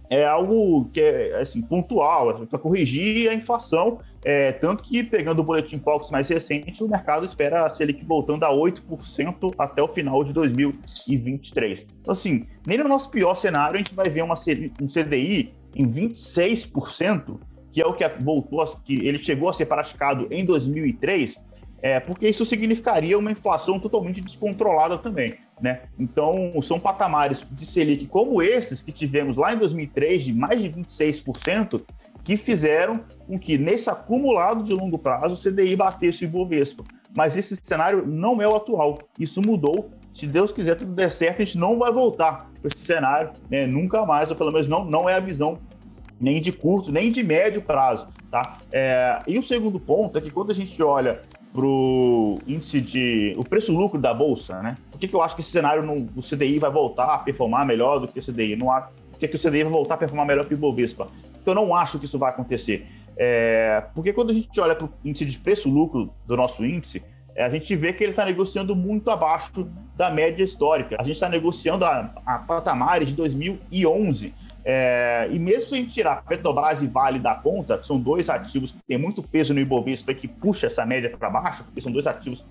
é 0.08 0.24
algo 0.24 0.88
que 0.92 1.00
é 1.00 1.40
assim, 1.40 1.60
pontual, 1.60 2.30
assim, 2.30 2.46
para 2.46 2.58
corrigir 2.58 3.28
a 3.28 3.34
inflação. 3.34 3.98
É, 4.24 4.52
tanto 4.52 4.82
que, 4.82 5.02
pegando 5.02 5.40
o 5.40 5.44
boletim 5.44 5.78
Focus 5.78 6.10
mais 6.10 6.28
recente, 6.28 6.82
o 6.82 6.88
mercado 6.88 7.26
espera 7.26 7.66
a 7.66 7.70
Selic 7.70 8.04
voltando 8.04 8.44
a 8.44 8.50
8% 8.50 9.54
até 9.58 9.82
o 9.82 9.88
final 9.88 10.24
de 10.24 10.32
2023. 10.32 11.86
Então, 12.00 12.12
assim, 12.12 12.46
nem 12.66 12.78
no 12.78 12.88
nosso 12.88 13.10
pior 13.10 13.34
cenário 13.34 13.76
a 13.76 13.78
gente 13.78 13.94
vai 13.94 14.08
ver 14.08 14.22
uma, 14.22 14.34
um 14.80 14.86
CDI 14.86 15.52
em 15.74 15.86
26%, 15.86 17.38
que 17.70 17.80
é 17.80 17.86
o 17.86 17.92
que 17.92 18.08
voltou, 18.20 18.64
que 18.84 19.06
ele 19.06 19.18
chegou 19.18 19.48
a 19.48 19.52
ser 19.52 19.66
praticado 19.66 20.26
em 20.30 20.44
2003, 20.44 21.38
é, 21.82 22.00
porque 22.00 22.28
isso 22.28 22.44
significaria 22.44 23.18
uma 23.18 23.30
inflação 23.30 23.78
totalmente 23.78 24.20
descontrolada 24.20 24.98
também. 24.98 25.34
Né? 25.60 25.82
Então, 25.98 26.52
são 26.62 26.78
patamares 26.78 27.46
de 27.50 27.64
Selic 27.64 28.06
como 28.06 28.42
esses 28.42 28.82
que 28.82 28.92
tivemos 28.92 29.36
lá 29.36 29.54
em 29.54 29.58
2003, 29.58 30.24
de 30.24 30.32
mais 30.32 30.60
de 30.60 30.68
26%, 30.68 31.82
que 32.22 32.36
fizeram 32.36 33.00
com 33.26 33.38
que, 33.38 33.56
nesse 33.56 33.88
acumulado 33.88 34.64
de 34.64 34.74
longo 34.74 34.98
prazo, 34.98 35.34
o 35.34 35.36
CDI 35.36 35.76
batesse 35.76 36.24
o 36.24 36.26
Ibovespa. 36.26 36.84
Mas 37.16 37.36
esse 37.36 37.56
cenário 37.56 38.06
não 38.06 38.42
é 38.42 38.48
o 38.48 38.56
atual. 38.56 38.98
Isso 39.18 39.40
mudou. 39.40 39.90
Se 40.14 40.26
Deus 40.26 40.52
quiser, 40.52 40.74
tudo 40.76 40.92
der 40.92 41.10
certo, 41.10 41.40
a 41.40 41.44
gente 41.44 41.56
não 41.56 41.78
vai 41.78 41.90
voltar 41.92 42.50
para 42.60 42.68
esse 42.74 42.84
cenário 42.84 43.32
né? 43.50 43.66
nunca 43.66 44.04
mais, 44.04 44.28
ou 44.28 44.36
pelo 44.36 44.52
menos 44.52 44.68
não, 44.68 44.84
não 44.84 45.08
é 45.08 45.14
a 45.14 45.20
visão 45.20 45.58
nem 46.20 46.40
de 46.40 46.52
curto, 46.52 46.90
nem 46.90 47.12
de 47.12 47.22
médio 47.22 47.62
prazo. 47.62 48.08
Tá? 48.30 48.58
É, 48.72 49.18
e 49.26 49.38
o 49.38 49.42
segundo 49.42 49.78
ponto 49.78 50.18
é 50.18 50.20
que 50.20 50.30
quando 50.30 50.50
a 50.50 50.54
gente 50.54 50.82
olha 50.82 51.22
para 51.52 51.64
o 51.64 52.38
índice 52.46 52.80
de. 52.80 53.34
o 53.38 53.44
preço-lucro 53.44 53.98
da 53.98 54.12
Bolsa, 54.12 54.60
né? 54.62 54.76
Por 54.96 55.00
que, 55.00 55.08
que 55.08 55.14
eu 55.14 55.20
acho 55.20 55.34
que 55.34 55.42
esse 55.42 55.50
cenário, 55.50 55.82
no, 55.82 56.08
o 56.16 56.22
CDI 56.22 56.58
vai 56.58 56.70
voltar 56.70 57.04
a 57.04 57.18
performar 57.18 57.66
melhor 57.66 57.98
do 57.98 58.08
que 58.08 58.18
o 58.18 58.22
CDI? 58.22 58.56
Não 58.56 58.72
há, 58.72 58.80
por 59.10 59.18
que, 59.20 59.28
que 59.28 59.36
o 59.36 59.38
CDI 59.38 59.62
vai 59.64 59.72
voltar 59.72 59.92
a 59.92 59.96
performar 59.98 60.24
melhor 60.24 60.46
que 60.46 60.54
o 60.54 60.56
Ibovespa? 60.56 61.08
Então, 61.38 61.52
eu 61.52 61.54
não 61.54 61.76
acho 61.76 61.98
que 61.98 62.06
isso 62.06 62.18
vai 62.18 62.30
acontecer. 62.30 62.86
É, 63.14 63.84
porque 63.94 64.14
quando 64.14 64.30
a 64.30 64.32
gente 64.32 64.58
olha 64.58 64.74
para 64.74 64.86
o 64.86 64.90
índice 65.04 65.26
de 65.26 65.36
preço-lucro 65.36 66.14
do 66.26 66.34
nosso 66.34 66.64
índice, 66.64 67.02
é, 67.34 67.44
a 67.44 67.50
gente 67.50 67.76
vê 67.76 67.92
que 67.92 68.02
ele 68.02 68.12
está 68.12 68.24
negociando 68.24 68.74
muito 68.74 69.10
abaixo 69.10 69.70
da 69.94 70.08
média 70.08 70.42
histórica. 70.42 70.96
A 70.98 71.02
gente 71.02 71.16
está 71.16 71.28
negociando 71.28 71.84
a, 71.84 72.10
a 72.24 72.38
patamares 72.38 73.10
de 73.10 73.14
2011. 73.16 74.32
É, 74.64 75.28
e 75.30 75.38
mesmo 75.38 75.68
se 75.68 75.74
a 75.74 75.76
gente 75.76 75.92
tirar 75.92 76.24
Petrobras 76.24 76.80
e 76.80 76.86
Vale 76.86 77.18
da 77.18 77.34
conta, 77.34 77.76
que 77.76 77.86
são 77.86 78.00
dois 78.00 78.30
ativos 78.30 78.72
que 78.72 78.78
têm 78.88 78.96
muito 78.96 79.22
peso 79.22 79.52
no 79.52 79.60
Ibovespa 79.60 80.12
e 80.12 80.14
que 80.14 80.26
puxa 80.26 80.68
essa 80.68 80.86
média 80.86 81.14
para 81.14 81.28
baixo, 81.28 81.64
porque 81.64 81.82
são 81.82 81.92
dois 81.92 82.06
ativos 82.06 82.42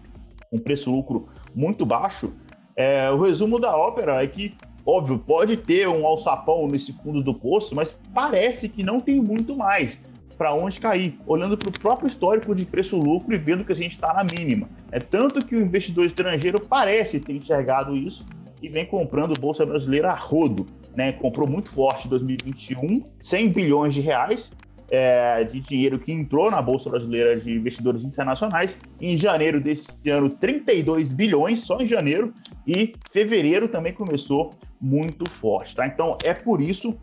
com 0.55 0.63
preço-lucro 0.63 1.27
muito 1.53 1.85
baixo, 1.85 2.33
é, 2.75 3.09
o 3.11 3.21
resumo 3.21 3.59
da 3.59 3.75
ópera 3.75 4.23
é 4.23 4.27
que, 4.27 4.51
óbvio, 4.85 5.17
pode 5.17 5.57
ter 5.57 5.87
um 5.87 6.05
alçapão 6.05 6.67
nesse 6.67 6.93
fundo 6.93 7.21
do 7.21 7.33
poço, 7.33 7.75
mas 7.75 7.97
parece 8.13 8.67
que 8.67 8.83
não 8.83 8.99
tem 8.99 9.21
muito 9.21 9.55
mais 9.55 9.97
para 10.37 10.53
onde 10.53 10.81
cair, 10.81 11.17
olhando 11.25 11.57
para 11.57 11.69
o 11.69 11.79
próprio 11.79 12.07
histórico 12.07 12.53
de 12.53 12.65
preço-lucro 12.65 13.33
e 13.33 13.37
vendo 13.37 13.63
que 13.63 13.71
a 13.71 13.75
gente 13.75 13.93
está 13.93 14.13
na 14.13 14.23
mínima. 14.23 14.67
É 14.91 14.99
tanto 14.99 15.45
que 15.45 15.55
o 15.55 15.61
investidor 15.61 16.05
estrangeiro 16.05 16.59
parece 16.59 17.21
ter 17.21 17.33
enxergado 17.33 17.95
isso 17.95 18.25
e 18.61 18.67
vem 18.67 18.85
comprando 18.85 19.39
Bolsa 19.39 19.65
Brasileira 19.65 20.11
a 20.11 20.15
rodo 20.15 20.65
né, 20.95 21.11
comprou 21.11 21.47
muito 21.47 21.69
forte 21.69 22.07
em 22.07 22.09
2021, 22.09 23.03
100 23.23 23.49
bilhões 23.49 23.93
de 23.93 24.01
reais 24.01 24.51
é, 24.89 25.43
de 25.43 25.59
dinheiro 25.59 25.99
que 25.99 26.11
entrou 26.11 26.49
na 26.51 26.61
Bolsa 26.61 26.89
Brasileira 26.89 27.39
de 27.39 27.51
Investidores 27.51 28.03
Internacionais. 28.03 28.77
Em 28.99 29.17
janeiro 29.17 29.59
desse 29.61 29.87
ano, 30.09 30.29
32 30.29 31.11
bilhões, 31.11 31.61
só 31.61 31.79
em 31.81 31.87
janeiro, 31.87 32.33
e 32.65 32.93
fevereiro 33.11 33.67
também 33.67 33.93
começou 33.93 34.53
muito 34.79 35.29
forte. 35.29 35.75
Tá? 35.75 35.87
Então, 35.87 36.17
é 36.23 36.33
por 36.33 36.61
isso 36.61 36.97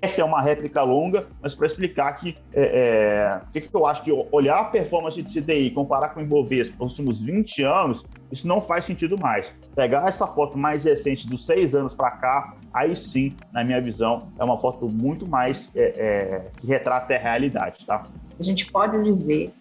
essa 0.00 0.22
é 0.22 0.24
uma 0.24 0.40
réplica 0.40 0.82
longa, 0.82 1.26
mas 1.42 1.54
para 1.54 1.66
explicar 1.66 2.12
que 2.14 2.36
é, 2.52 2.62
é, 2.62 3.40
o 3.46 3.52
que, 3.52 3.60
que, 3.60 3.74
eu 3.74 3.86
acho 3.86 4.02
que 4.02 4.10
olhar 4.32 4.58
a 4.58 4.64
performance 4.64 5.20
de 5.20 5.40
CDI 5.40 5.70
comparar 5.70 6.10
com 6.10 6.20
o 6.20 6.22
Ibovespa 6.22 6.74
nos 6.78 6.92
últimos 6.92 7.20
20 7.20 7.62
anos, 7.62 8.04
isso 8.32 8.48
não 8.48 8.60
faz 8.60 8.86
sentido 8.86 9.18
mais. 9.18 9.46
Pegar 9.74 10.08
essa 10.08 10.26
foto 10.26 10.56
mais 10.56 10.84
recente 10.84 11.26
dos 11.26 11.44
seis 11.44 11.74
anos 11.74 11.94
para 11.94 12.12
cá, 12.12 12.54
aí 12.74 12.96
sim, 12.96 13.34
na 13.52 13.62
minha 13.62 13.80
visão, 13.80 14.28
é 14.38 14.44
uma 14.44 14.60
foto 14.60 14.88
muito 14.88 15.26
mais 15.26 15.70
é, 15.74 15.82
é, 15.82 16.50
que 16.60 16.66
retrata 16.66 17.14
a 17.14 17.18
realidade, 17.18 17.86
tá? 17.86 18.02
A 18.38 18.42
gente 18.42 18.70
pode 18.70 19.02
dizer 19.04 19.52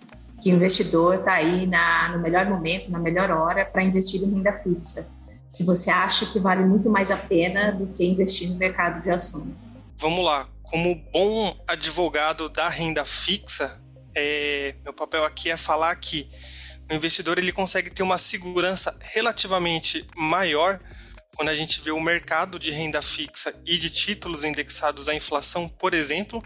que 0.41 0.51
o 0.51 0.55
investidor 0.55 1.19
está 1.19 1.33
aí 1.33 1.67
na, 1.67 2.09
no 2.09 2.19
melhor 2.19 2.45
momento, 2.47 2.91
na 2.91 2.99
melhor 2.99 3.31
hora 3.31 3.63
para 3.63 3.83
investir 3.83 4.21
em 4.23 4.33
renda 4.33 4.51
fixa. 4.51 5.07
Se 5.51 5.63
você 5.63 5.91
acha 5.91 6.25
que 6.25 6.39
vale 6.39 6.65
muito 6.65 6.89
mais 6.89 7.11
a 7.11 7.17
pena 7.17 7.71
do 7.71 7.85
que 7.87 8.03
investir 8.03 8.49
no 8.49 8.55
mercado 8.55 9.01
de 9.01 9.11
ações 9.11 9.73
vamos 10.03 10.25
lá, 10.25 10.49
como 10.63 10.95
bom 11.13 11.57
advogado 11.65 12.49
da 12.49 12.67
renda 12.67 13.05
fixa, 13.05 13.81
é, 14.13 14.75
meu 14.83 14.91
papel 14.91 15.23
aqui 15.23 15.49
é 15.49 15.55
falar 15.55 15.95
que 15.95 16.29
o 16.91 16.93
investidor 16.93 17.37
ele 17.37 17.53
consegue 17.53 17.89
ter 17.89 18.03
uma 18.03 18.17
segurança 18.17 18.99
relativamente 18.99 20.05
maior 20.13 20.77
quando 21.35 21.49
a 21.49 21.55
gente 21.55 21.81
vê 21.81 21.91
o 21.91 21.99
mercado 21.99 22.59
de 22.59 22.71
renda 22.71 23.01
fixa 23.01 23.53
e 23.65 23.77
de 23.77 23.89
títulos 23.89 24.43
indexados 24.43 25.09
à 25.09 25.15
inflação, 25.15 25.67
por 25.67 25.93
exemplo, 25.93 26.43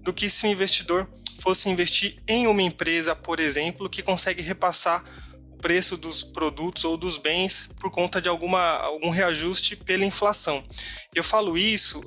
do 0.00 0.12
que 0.12 0.28
se 0.28 0.46
o 0.46 0.50
investidor 0.50 1.08
fosse 1.40 1.68
investir 1.68 2.20
em 2.26 2.46
uma 2.46 2.62
empresa, 2.62 3.14
por 3.14 3.40
exemplo, 3.40 3.88
que 3.88 4.02
consegue 4.02 4.42
repassar 4.42 5.04
preço 5.60 5.96
dos 5.96 6.22
produtos 6.22 6.84
ou 6.84 6.96
dos 6.96 7.18
bens 7.18 7.68
por 7.80 7.90
conta 7.90 8.20
de 8.20 8.28
alguma, 8.28 8.60
algum 8.78 9.10
reajuste 9.10 9.76
pela 9.76 10.04
inflação. 10.04 10.64
Eu 11.14 11.24
falo 11.24 11.58
isso, 11.58 12.00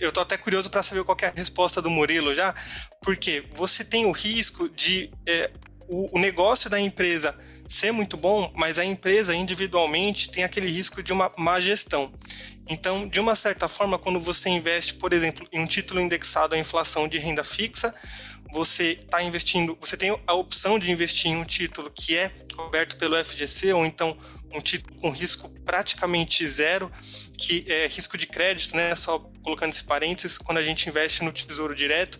eu 0.00 0.08
estou 0.08 0.22
até 0.22 0.36
curioso 0.36 0.70
para 0.70 0.82
saber 0.82 1.04
qual 1.04 1.16
é 1.22 1.26
a 1.26 1.32
resposta 1.34 1.80
do 1.80 1.90
Murilo 1.90 2.34
já, 2.34 2.54
porque 3.02 3.44
você 3.54 3.84
tem 3.84 4.06
o 4.06 4.12
risco 4.12 4.68
de 4.68 5.10
é, 5.26 5.50
o, 5.88 6.16
o 6.16 6.20
negócio 6.20 6.68
da 6.68 6.80
empresa 6.80 7.38
ser 7.70 7.92
muito 7.92 8.16
bom, 8.16 8.52
mas 8.56 8.80
a 8.80 8.84
empresa 8.84 9.32
individualmente 9.32 10.28
tem 10.28 10.42
aquele 10.42 10.68
risco 10.68 11.00
de 11.04 11.12
uma 11.12 11.32
má 11.38 11.60
gestão. 11.60 12.12
Então, 12.68 13.08
de 13.08 13.20
uma 13.20 13.36
certa 13.36 13.68
forma, 13.68 13.96
quando 13.96 14.18
você 14.18 14.48
investe, 14.48 14.94
por 14.94 15.12
exemplo, 15.12 15.46
em 15.52 15.60
um 15.60 15.66
título 15.66 16.00
indexado 16.00 16.56
à 16.56 16.58
inflação 16.58 17.06
de 17.06 17.16
renda 17.16 17.44
fixa, 17.44 17.94
você 18.52 18.98
está 19.00 19.22
investindo, 19.22 19.78
você 19.80 19.96
tem 19.96 20.18
a 20.26 20.34
opção 20.34 20.80
de 20.80 20.90
investir 20.90 21.30
em 21.30 21.36
um 21.36 21.44
título 21.44 21.92
que 21.94 22.16
é 22.16 22.30
coberto 22.56 22.96
pelo 22.96 23.24
FGC 23.24 23.72
ou 23.72 23.86
então 23.86 24.18
um 24.52 24.60
título 24.60 24.96
com 25.00 25.10
risco 25.10 25.48
praticamente 25.64 26.46
zero, 26.48 26.90
que 27.38 27.64
é 27.68 27.86
risco 27.86 28.18
de 28.18 28.26
crédito, 28.26 28.76
né? 28.76 28.96
Só 28.96 29.20
colocando 29.44 29.70
esse 29.70 29.84
parênteses, 29.84 30.38
quando 30.38 30.58
a 30.58 30.64
gente 30.64 30.88
investe 30.88 31.22
no 31.22 31.30
Tesouro 31.30 31.72
Direto. 31.72 32.18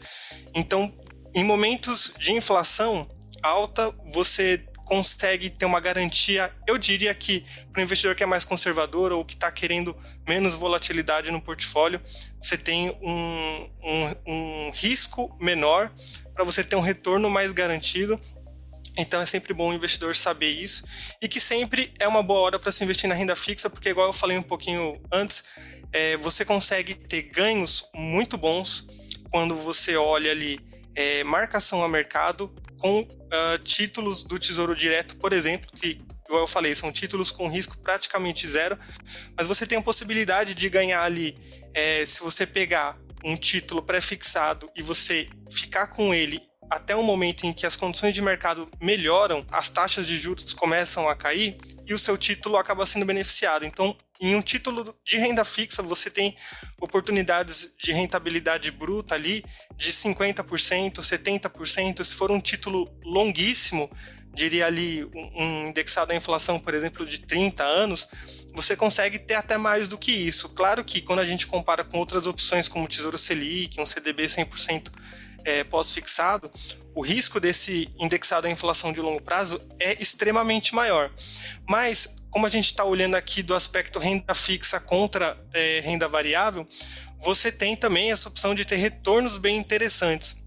Então, 0.54 0.96
em 1.34 1.42
momentos 1.42 2.14
de 2.16 2.32
inflação 2.32 3.10
alta, 3.42 3.92
você 4.12 4.64
consegue 4.90 5.48
ter 5.50 5.66
uma 5.66 5.78
garantia, 5.78 6.52
eu 6.66 6.76
diria 6.76 7.14
que 7.14 7.44
para 7.72 7.78
o 7.78 7.84
investidor 7.84 8.16
que 8.16 8.24
é 8.24 8.26
mais 8.26 8.44
conservador 8.44 9.12
ou 9.12 9.24
que 9.24 9.34
está 9.34 9.48
querendo 9.48 9.96
menos 10.26 10.56
volatilidade 10.56 11.30
no 11.30 11.40
portfólio, 11.40 12.00
você 12.42 12.58
tem 12.58 12.90
um, 13.00 13.70
um, 13.84 14.14
um 14.26 14.70
risco 14.74 15.32
menor 15.40 15.92
para 16.34 16.42
você 16.42 16.64
ter 16.64 16.74
um 16.74 16.80
retorno 16.80 17.30
mais 17.30 17.52
garantido. 17.52 18.20
Então 18.98 19.22
é 19.22 19.26
sempre 19.26 19.54
bom 19.54 19.70
o 19.70 19.72
investidor 19.72 20.16
saber 20.16 20.50
isso 20.50 20.84
e 21.22 21.28
que 21.28 21.38
sempre 21.38 21.94
é 22.00 22.08
uma 22.08 22.20
boa 22.20 22.40
hora 22.40 22.58
para 22.58 22.72
se 22.72 22.82
investir 22.82 23.08
na 23.08 23.14
renda 23.14 23.36
fixa, 23.36 23.70
porque 23.70 23.90
igual 23.90 24.08
eu 24.08 24.12
falei 24.12 24.36
um 24.36 24.42
pouquinho 24.42 25.00
antes, 25.12 25.44
é, 25.92 26.16
você 26.16 26.44
consegue 26.44 26.96
ter 26.96 27.22
ganhos 27.22 27.88
muito 27.94 28.36
bons 28.36 28.88
quando 29.30 29.54
você 29.54 29.96
olha 29.96 30.32
ali 30.32 30.58
é, 30.96 31.22
marcação 31.22 31.84
a 31.84 31.88
mercado 31.88 32.52
com 32.76 33.19
uh, 33.30 33.58
títulos 33.62 34.22
do 34.22 34.38
Tesouro 34.38 34.74
Direto, 34.74 35.16
por 35.16 35.32
exemplo, 35.32 35.70
que, 35.76 36.00
igual 36.26 36.42
eu 36.42 36.46
falei, 36.46 36.74
são 36.74 36.92
títulos 36.92 37.30
com 37.30 37.48
risco 37.48 37.78
praticamente 37.78 38.46
zero, 38.46 38.78
mas 39.36 39.46
você 39.46 39.66
tem 39.66 39.78
a 39.78 39.82
possibilidade 39.82 40.54
de 40.54 40.68
ganhar 40.68 41.02
ali, 41.02 41.36
é, 41.74 42.04
se 42.04 42.20
você 42.20 42.46
pegar 42.46 42.98
um 43.24 43.36
título 43.36 43.82
pré-fixado 43.82 44.70
e 44.74 44.82
você 44.82 45.28
ficar 45.50 45.88
com 45.88 46.14
ele 46.14 46.49
até 46.70 46.94
o 46.94 47.02
momento 47.02 47.44
em 47.44 47.52
que 47.52 47.66
as 47.66 47.76
condições 47.76 48.14
de 48.14 48.22
mercado 48.22 48.68
melhoram, 48.80 49.44
as 49.50 49.68
taxas 49.68 50.06
de 50.06 50.16
juros 50.16 50.54
começam 50.54 51.08
a 51.08 51.16
cair 51.16 51.58
e 51.84 51.92
o 51.92 51.98
seu 51.98 52.16
título 52.16 52.56
acaba 52.56 52.86
sendo 52.86 53.04
beneficiado. 53.04 53.66
Então, 53.66 53.96
em 54.20 54.36
um 54.36 54.42
título 54.42 54.94
de 55.04 55.18
renda 55.18 55.44
fixa, 55.44 55.82
você 55.82 56.08
tem 56.08 56.36
oportunidades 56.80 57.74
de 57.76 57.92
rentabilidade 57.92 58.70
bruta 58.70 59.16
ali 59.16 59.44
de 59.76 59.92
50%, 59.92 61.00
70%. 61.00 62.04
Se 62.04 62.14
for 62.14 62.30
um 62.30 62.40
título 62.40 62.88
longuíssimo, 63.02 63.90
diria 64.32 64.66
ali 64.66 65.04
um 65.34 65.68
indexado 65.68 66.12
à 66.12 66.14
inflação, 66.14 66.60
por 66.60 66.74
exemplo, 66.74 67.04
de 67.04 67.20
30 67.20 67.64
anos, 67.64 68.08
você 68.54 68.76
consegue 68.76 69.18
ter 69.18 69.34
até 69.34 69.56
mais 69.56 69.88
do 69.88 69.98
que 69.98 70.12
isso. 70.12 70.50
Claro 70.50 70.84
que 70.84 71.00
quando 71.00 71.18
a 71.18 71.24
gente 71.24 71.46
compara 71.46 71.82
com 71.82 71.98
outras 71.98 72.26
opções 72.26 72.68
como 72.68 72.86
Tesouro 72.86 73.18
Selic, 73.18 73.80
um 73.80 73.86
CDB 73.86 74.26
100% 74.26 74.90
é, 75.44 75.64
pós-fixado, 75.64 76.50
o 76.94 77.02
risco 77.02 77.38
desse 77.38 77.88
indexado 77.98 78.46
à 78.46 78.50
inflação 78.50 78.92
de 78.92 79.00
longo 79.00 79.20
prazo 79.20 79.60
é 79.78 80.00
extremamente 80.00 80.74
maior. 80.74 81.10
Mas, 81.68 82.16
como 82.30 82.46
a 82.46 82.48
gente 82.48 82.66
está 82.66 82.84
olhando 82.84 83.14
aqui 83.14 83.42
do 83.42 83.54
aspecto 83.54 83.98
renda 83.98 84.34
fixa 84.34 84.80
contra 84.80 85.38
é, 85.52 85.80
renda 85.80 86.08
variável, 86.08 86.66
você 87.20 87.52
tem 87.52 87.76
também 87.76 88.10
essa 88.12 88.28
opção 88.28 88.54
de 88.54 88.64
ter 88.64 88.76
retornos 88.76 89.38
bem 89.38 89.56
interessantes. 89.56 90.44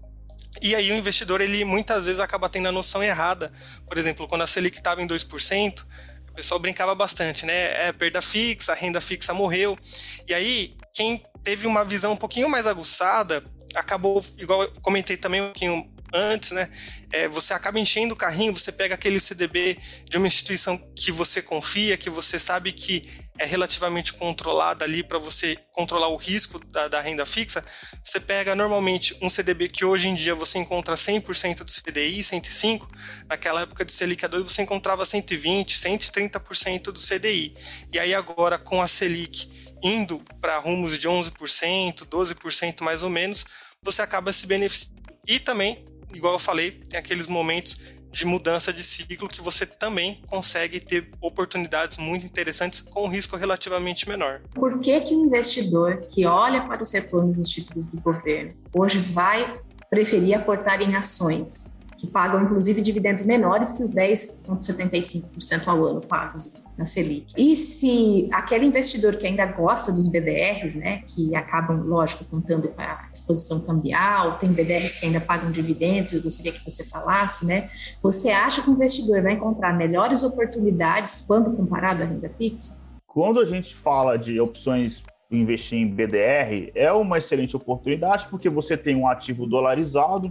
E 0.60 0.74
aí 0.74 0.90
o 0.90 0.94
investidor 0.94 1.40
ele 1.40 1.64
muitas 1.64 2.04
vezes 2.04 2.20
acaba 2.20 2.48
tendo 2.48 2.68
a 2.68 2.72
noção 2.72 3.02
errada. 3.02 3.52
Por 3.88 3.98
exemplo, 3.98 4.28
quando 4.28 4.42
a 4.42 4.46
Selic 4.46 4.76
estava 4.76 5.02
em 5.02 5.08
2%, 5.08 5.84
o 6.30 6.34
pessoal 6.34 6.58
brincava 6.58 6.94
bastante, 6.94 7.46
né? 7.46 7.88
É 7.88 7.92
perda 7.92 8.20
fixa, 8.20 8.74
renda 8.74 9.00
fixa 9.00 9.32
morreu. 9.32 9.78
E 10.26 10.34
aí, 10.34 10.76
quem 10.92 11.24
teve 11.44 11.66
uma 11.66 11.84
visão 11.84 12.12
um 12.12 12.16
pouquinho 12.16 12.48
mais 12.48 12.66
aguçada, 12.66 13.44
acabou, 13.74 14.24
igual 14.38 14.62
eu 14.62 14.72
comentei 14.82 15.16
também 15.16 15.40
um 15.40 15.46
pouquinho 15.46 15.94
antes, 16.14 16.52
né? 16.52 16.70
É, 17.12 17.26
você 17.26 17.52
acaba 17.52 17.78
enchendo 17.78 18.14
o 18.14 18.16
carrinho, 18.16 18.56
você 18.56 18.70
pega 18.70 18.94
aquele 18.94 19.18
CDB 19.18 19.76
de 20.08 20.16
uma 20.16 20.28
instituição 20.28 20.78
que 20.94 21.10
você 21.10 21.42
confia, 21.42 21.96
que 21.96 22.08
você 22.08 22.38
sabe 22.38 22.72
que 22.72 23.24
é 23.36 23.44
relativamente 23.44 24.12
controlada 24.12 24.84
ali 24.84 25.02
para 25.02 25.18
você 25.18 25.58
controlar 25.72 26.08
o 26.08 26.16
risco 26.16 26.64
da, 26.66 26.86
da, 26.86 27.00
renda 27.00 27.26
fixa. 27.26 27.64
Você 28.04 28.20
pega 28.20 28.54
normalmente 28.54 29.16
um 29.20 29.28
CDB 29.28 29.68
que 29.68 29.84
hoje 29.84 30.06
em 30.06 30.14
dia 30.14 30.36
você 30.36 30.58
encontra 30.58 30.94
100% 30.94 31.64
do 31.64 31.72
CDI, 31.72 32.22
105, 32.22 32.88
naquela 33.28 33.62
época 33.62 33.84
de 33.84 33.92
Selic 33.92 34.24
a 34.24 34.28
2 34.28 34.44
você 34.44 34.62
encontrava 34.62 35.04
120, 35.04 35.76
130% 35.76 36.82
do 36.84 37.00
CDI. 37.00 37.54
E 37.92 37.98
aí 37.98 38.14
agora 38.14 38.56
com 38.56 38.80
a 38.80 38.86
Selic 38.86 39.50
indo 39.82 40.22
para 40.40 40.58
rumos 40.58 40.98
de 40.98 41.08
11%, 41.08 42.06
12% 42.06 42.82
mais 42.82 43.02
ou 43.02 43.10
menos, 43.10 43.44
você 43.84 44.02
acaba 44.02 44.32
se 44.32 44.46
beneficiando. 44.46 44.94
E 45.26 45.38
também 45.38 45.84
igual 46.16 46.34
eu 46.34 46.38
falei, 46.38 46.70
tem 46.88 46.98
aqueles 46.98 47.26
momentos 47.26 47.94
de 48.10 48.24
mudança 48.24 48.72
de 48.72 48.82
ciclo 48.82 49.28
que 49.28 49.42
você 49.42 49.66
também 49.66 50.22
consegue 50.26 50.78
ter 50.78 51.10
oportunidades 51.20 51.98
muito 51.98 52.24
interessantes 52.24 52.80
com 52.80 53.06
um 53.06 53.08
risco 53.08 53.36
relativamente 53.36 54.08
menor. 54.08 54.40
Por 54.54 54.78
que, 54.78 55.00
que 55.00 55.16
o 55.16 55.24
investidor 55.24 56.00
que 56.08 56.24
olha 56.24 56.64
para 56.64 56.80
os 56.80 56.92
retornos 56.92 57.36
dos 57.36 57.50
títulos 57.50 57.88
do 57.88 58.00
governo 58.00 58.54
hoje 58.72 59.00
vai 59.00 59.58
preferir 59.90 60.36
aportar 60.36 60.80
em 60.80 60.94
ações, 60.94 61.72
que 61.98 62.06
pagam 62.06 62.44
inclusive 62.44 62.80
dividendos 62.80 63.24
menores 63.24 63.72
que 63.72 63.82
os 63.82 63.92
10,75% 63.92 65.66
ao 65.66 65.84
ano 65.84 66.00
pagos 66.00 66.52
na 66.76 66.86
Selic. 66.86 67.32
E 67.36 67.54
se 67.54 68.28
aquele 68.32 68.66
investidor 68.66 69.16
que 69.16 69.26
ainda 69.26 69.46
gosta 69.46 69.92
dos 69.92 70.10
BDRs, 70.10 70.74
né, 70.74 71.02
que 71.06 71.34
acabam, 71.34 71.82
lógico, 71.84 72.24
contando 72.24 72.68
com 72.68 72.80
a 72.80 73.08
exposição 73.12 73.60
cambial, 73.60 74.38
tem 74.38 74.50
BDRs 74.50 75.00
que 75.00 75.06
ainda 75.06 75.20
pagam 75.20 75.50
dividendos, 75.50 76.12
eu 76.12 76.22
gostaria 76.22 76.52
que 76.52 76.64
você 76.64 76.84
falasse, 76.84 77.46
né? 77.46 77.70
Você 78.02 78.30
acha 78.30 78.62
que 78.62 78.70
o 78.70 78.72
investidor 78.72 79.22
vai 79.22 79.32
encontrar 79.32 79.72
melhores 79.72 80.22
oportunidades 80.22 81.24
quando 81.26 81.56
comparado 81.56 82.02
à 82.02 82.06
renda 82.06 82.28
fixa? 82.30 82.78
Quando 83.06 83.40
a 83.40 83.44
gente 83.44 83.74
fala 83.74 84.16
de 84.16 84.40
opções 84.40 85.02
investir 85.30 85.78
em 85.78 85.88
BDR, 85.88 86.70
é 86.74 86.92
uma 86.92 87.18
excelente 87.18 87.56
oportunidade 87.56 88.26
porque 88.28 88.48
você 88.48 88.76
tem 88.76 88.94
um 88.96 89.08
ativo 89.08 89.46
dolarizado, 89.46 90.28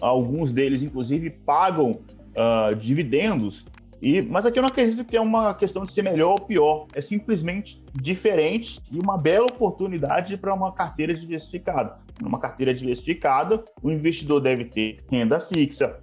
alguns 0.00 0.52
deles, 0.52 0.82
inclusive, 0.82 1.30
pagam 1.44 1.92
uh, 1.92 2.74
dividendos 2.74 3.64
e, 4.00 4.20
mas 4.22 4.44
aqui 4.44 4.58
eu 4.58 4.62
não 4.62 4.68
acredito 4.68 5.04
que 5.04 5.16
é 5.16 5.20
uma 5.20 5.54
questão 5.54 5.84
de 5.84 5.92
ser 5.92 6.02
melhor 6.02 6.32
ou 6.32 6.40
pior, 6.40 6.86
é 6.94 7.00
simplesmente 7.00 7.80
diferente 7.94 8.80
e 8.92 8.98
uma 8.98 9.16
bela 9.16 9.46
oportunidade 9.46 10.36
para 10.36 10.54
uma 10.54 10.72
carteira 10.72 11.14
diversificada. 11.14 11.98
Numa 12.20 12.38
carteira 12.38 12.74
diversificada, 12.74 13.64
o 13.82 13.90
investidor 13.90 14.40
deve 14.40 14.66
ter 14.66 15.02
renda 15.10 15.40
fixa, 15.40 15.98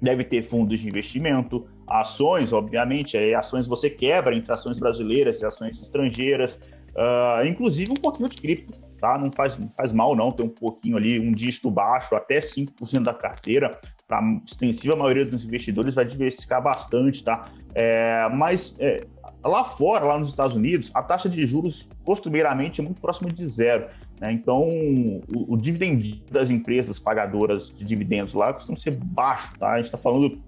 deve 0.00 0.24
ter 0.24 0.42
fundos 0.42 0.80
de 0.80 0.88
investimento, 0.88 1.66
ações, 1.86 2.52
obviamente, 2.52 3.16
aí 3.16 3.34
ações 3.34 3.66
você 3.66 3.90
quebra 3.90 4.34
entre 4.34 4.52
ações 4.52 4.78
brasileiras 4.78 5.40
e 5.40 5.44
ações 5.44 5.80
estrangeiras, 5.80 6.54
uh, 6.94 7.46
inclusive 7.46 7.92
um 7.92 8.00
pouquinho 8.00 8.28
de 8.28 8.36
cripto, 8.36 8.78
tá? 9.00 9.18
Não 9.18 9.30
faz, 9.30 9.58
não 9.58 9.70
faz 9.76 9.92
mal 9.92 10.16
não 10.16 10.30
ter 10.30 10.42
um 10.42 10.48
pouquinho 10.48 10.96
ali, 10.96 11.20
um 11.20 11.32
dígito 11.32 11.70
baixo, 11.70 12.14
até 12.14 12.38
5% 12.40 13.02
da 13.02 13.14
carteira, 13.14 13.70
a 14.08 14.20
extensiva 14.46 14.94
maioria 14.94 15.24
dos 15.24 15.44
investidores 15.44 15.94
vai 15.94 16.04
diversificar 16.04 16.62
bastante, 16.62 17.24
tá? 17.24 17.50
É, 17.74 18.28
mas 18.28 18.74
é, 18.78 19.06
lá 19.42 19.64
fora, 19.64 20.04
lá 20.04 20.18
nos 20.18 20.30
Estados 20.30 20.54
Unidos, 20.54 20.90
a 20.92 21.02
taxa 21.02 21.28
de 21.28 21.44
juros 21.46 21.88
costumeiramente 22.04 22.80
é 22.80 22.84
muito 22.84 23.00
próxima 23.00 23.32
de 23.32 23.46
zero. 23.48 23.86
Né? 24.20 24.32
Então, 24.32 24.68
o, 24.68 25.54
o 25.54 25.56
dividend 25.56 26.22
das 26.30 26.50
empresas 26.50 26.98
pagadoras 26.98 27.68
de 27.70 27.84
dividendos 27.84 28.34
lá 28.34 28.52
costuma 28.52 28.78
ser 28.78 28.94
baixo, 28.96 29.52
tá? 29.58 29.72
A 29.72 29.76
gente 29.78 29.86
está 29.86 29.98
falando 29.98 30.38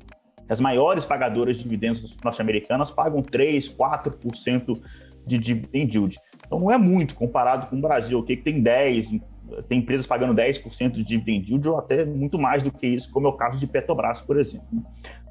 as 0.49 0.61
maiores 0.61 1.05
pagadoras 1.05 1.57
de 1.57 1.65
dividendos 1.65 2.15
norte-americanas 2.23 2.91
pagam 2.91 3.21
3, 3.21 3.69
4% 3.69 4.81
de 5.27 5.39
dividend 5.39 5.93
yield. 5.93 6.19
Então, 6.47 6.61
não 6.61 6.71
é 6.71 6.79
muito 6.79 7.15
comparado 7.15 7.67
com 7.67 7.77
o 7.77 7.81
Brasil, 7.81 8.23
que 8.23 8.37
tem 8.37 8.63
10, 8.63 9.19
tem 9.63 9.79
empresas 9.79 10.07
pagando 10.07 10.35
10% 10.35 10.93
de 10.93 11.05
dividend 11.05 11.51
yield 11.51 11.69
ou 11.69 11.79
até 11.79 12.05
muito 12.05 12.39
mais 12.39 12.63
do 12.63 12.71
que 12.71 12.87
isso, 12.87 13.11
como 13.11 13.27
é 13.27 13.31
o 13.31 13.35
caso 13.35 13.59
de 13.59 13.67
Petrobras, 13.67 14.21
por 14.21 14.39
exemplo. 14.39 14.67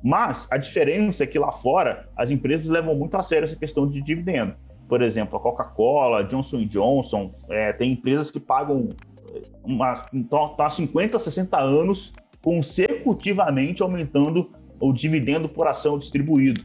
Mas 0.04 0.48
a 0.52 0.58
diferença 0.58 1.24
é 1.24 1.28
que 1.28 1.40
lá 1.40 1.52
fora 1.52 2.10
as 2.16 2.30
empresas 2.30 2.68
levam 2.68 2.96
muito 2.96 3.16
a 3.18 3.24
sério 3.24 3.46
essa 3.46 3.56
questão 3.56 3.88
de 3.88 4.02
dividendo. 4.02 4.56
Por 4.88 5.02
exemplo, 5.02 5.38
a 5.38 5.42
Coca-Cola, 5.42 6.24
Johnson 6.24 6.66
Johnson, 6.66 7.34
é, 7.50 7.74
tem 7.74 7.94
empresas 7.94 8.30
que 8.30 8.40
pagam 8.40 8.90
estão 10.14 10.56
há 10.58 10.70
50, 10.70 11.20
60 11.20 11.58
anos 11.58 12.14
consecutivamente 12.42 13.82
aumentando 13.82 14.52
o 14.80 14.94
dividendo 14.94 15.50
por 15.50 15.68
ação 15.68 15.98
distribuído. 15.98 16.64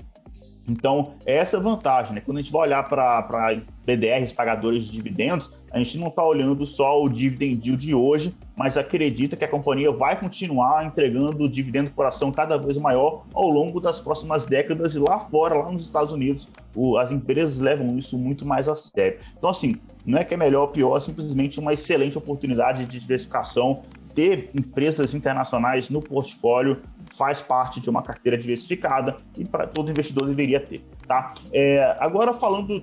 Então, 0.69 1.15
essa 1.27 1.57
é 1.57 1.61
a 1.61 1.63
vantagem. 1.63 2.15
Né? 2.15 2.21
Quando 2.21 2.39
a 2.39 2.43
gente 2.43 2.53
vai 2.53 2.63
olhar 2.63 2.89
para 2.89 3.63
BDRs, 3.85 4.33
pagadores 4.33 4.85
de 4.85 4.93
dividendos, 4.93 5.51
a 5.71 5.79
gente 5.79 5.97
não 5.99 6.09
está 6.09 6.25
olhando 6.25 6.67
só 6.67 7.03
o 7.03 7.09
dividend 7.09 7.65
yield 7.65 7.87
de 7.87 7.95
hoje, 7.95 8.35
mas 8.57 8.77
acredita 8.77 9.37
que 9.37 9.45
a 9.45 9.49
companhia 9.49 9.91
vai 9.93 10.19
continuar 10.19 10.85
entregando 10.85 11.49
dividendo 11.49 11.91
por 11.91 12.05
ação 12.07 12.33
cada 12.33 12.57
vez 12.57 12.77
maior 12.77 13.25
ao 13.33 13.49
longo 13.49 13.81
das 13.81 14.01
próximas 14.01 14.45
décadas 14.45 14.95
e 14.95 14.99
lá 14.99 15.21
fora, 15.21 15.55
lá 15.55 15.71
nos 15.71 15.85
Estados 15.85 16.13
Unidos, 16.13 16.49
o, 16.75 16.99
as 16.99 17.13
empresas 17.13 17.59
levam 17.59 17.97
isso 17.97 18.19
muito 18.19 18.45
mais 18.45 18.69
a 18.69 18.75
sério. 18.75 19.21
Então, 19.39 19.49
assim, 19.49 19.77
não 20.05 20.19
é 20.19 20.25
que 20.25 20.35
é 20.35 20.37
melhor 20.37 20.63
ou 20.63 20.69
pior, 20.69 20.97
é 20.97 21.01
simplesmente 21.01 21.61
uma 21.61 21.73
excelente 21.73 22.19
oportunidade 22.19 22.85
de 22.87 22.99
diversificação. 22.99 23.83
Ter 24.15 24.51
empresas 24.53 25.15
internacionais 25.15 25.89
no 25.89 26.01
portfólio 26.01 26.79
faz 27.17 27.41
parte 27.41 27.81
de 27.81 27.89
uma 27.89 28.03
carteira 28.03 28.37
diversificada 28.37 29.17
e 29.39 29.45
para 29.45 29.69
todo 29.69 29.91
investidor 29.91 30.27
deveria 30.27 30.59
ter, 30.59 30.85
tá? 31.07 31.35
É, 31.53 31.97
agora 32.01 32.35
falando 32.35 32.83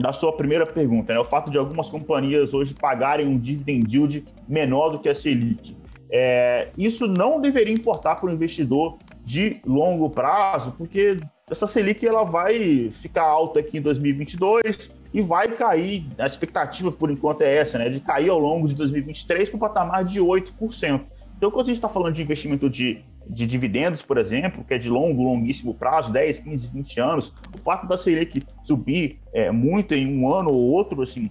da 0.00 0.12
sua 0.12 0.32
primeira 0.32 0.66
pergunta, 0.66 1.12
né? 1.12 1.20
O 1.20 1.24
fato 1.24 1.50
de 1.50 1.58
algumas 1.58 1.90
companhias 1.90 2.54
hoje 2.54 2.74
pagarem 2.74 3.26
um 3.26 3.38
dividend 3.38 3.86
yield 3.94 4.24
menor 4.48 4.90
do 4.90 4.98
que 4.98 5.08
a 5.08 5.14
Selic. 5.14 5.76
É, 6.10 6.70
isso 6.76 7.06
não 7.06 7.40
deveria 7.40 7.72
importar 7.72 8.16
para 8.16 8.28
o 8.28 8.32
investidor 8.32 8.98
de 9.24 9.60
longo 9.64 10.10
prazo, 10.10 10.74
porque 10.76 11.18
essa 11.48 11.66
Selic 11.66 12.04
ela 12.04 12.24
vai 12.24 12.90
ficar 13.00 13.22
alta 13.22 13.60
aqui 13.60 13.78
em 13.78 13.82
2022 13.82 14.90
e 15.12 15.20
vai 15.20 15.48
cair, 15.48 16.06
a 16.18 16.26
expectativa 16.26 16.90
por 16.90 17.10
enquanto 17.10 17.42
é 17.42 17.56
essa, 17.56 17.78
né, 17.78 17.88
de 17.88 18.00
cair 18.00 18.30
ao 18.30 18.38
longo 18.38 18.66
de 18.66 18.74
2023 18.74 19.48
para 19.50 19.56
o 19.56 19.60
patamar 19.60 20.04
de 20.04 20.20
8%. 20.20 21.00
Então, 21.36 21.50
quando 21.50 21.66
a 21.66 21.68
gente 21.68 21.76
está 21.76 21.88
falando 21.88 22.14
de 22.14 22.22
investimento 22.22 22.68
de 22.68 23.02
de 23.30 23.46
dividendos, 23.46 24.02
por 24.02 24.18
exemplo, 24.18 24.64
que 24.64 24.74
é 24.74 24.78
de 24.78 24.88
longo, 24.88 25.22
longuíssimo 25.22 25.74
prazo, 25.74 26.12
10, 26.12 26.40
15, 26.40 26.68
20 26.68 27.00
anos, 27.00 27.32
o 27.54 27.58
fato 27.62 27.86
da 27.86 27.96
Selic 27.96 28.44
subir 28.64 29.20
é, 29.32 29.50
muito 29.50 29.94
em 29.94 30.18
um 30.18 30.32
ano 30.32 30.50
ou 30.50 30.70
outro, 30.70 31.02
assim, 31.02 31.30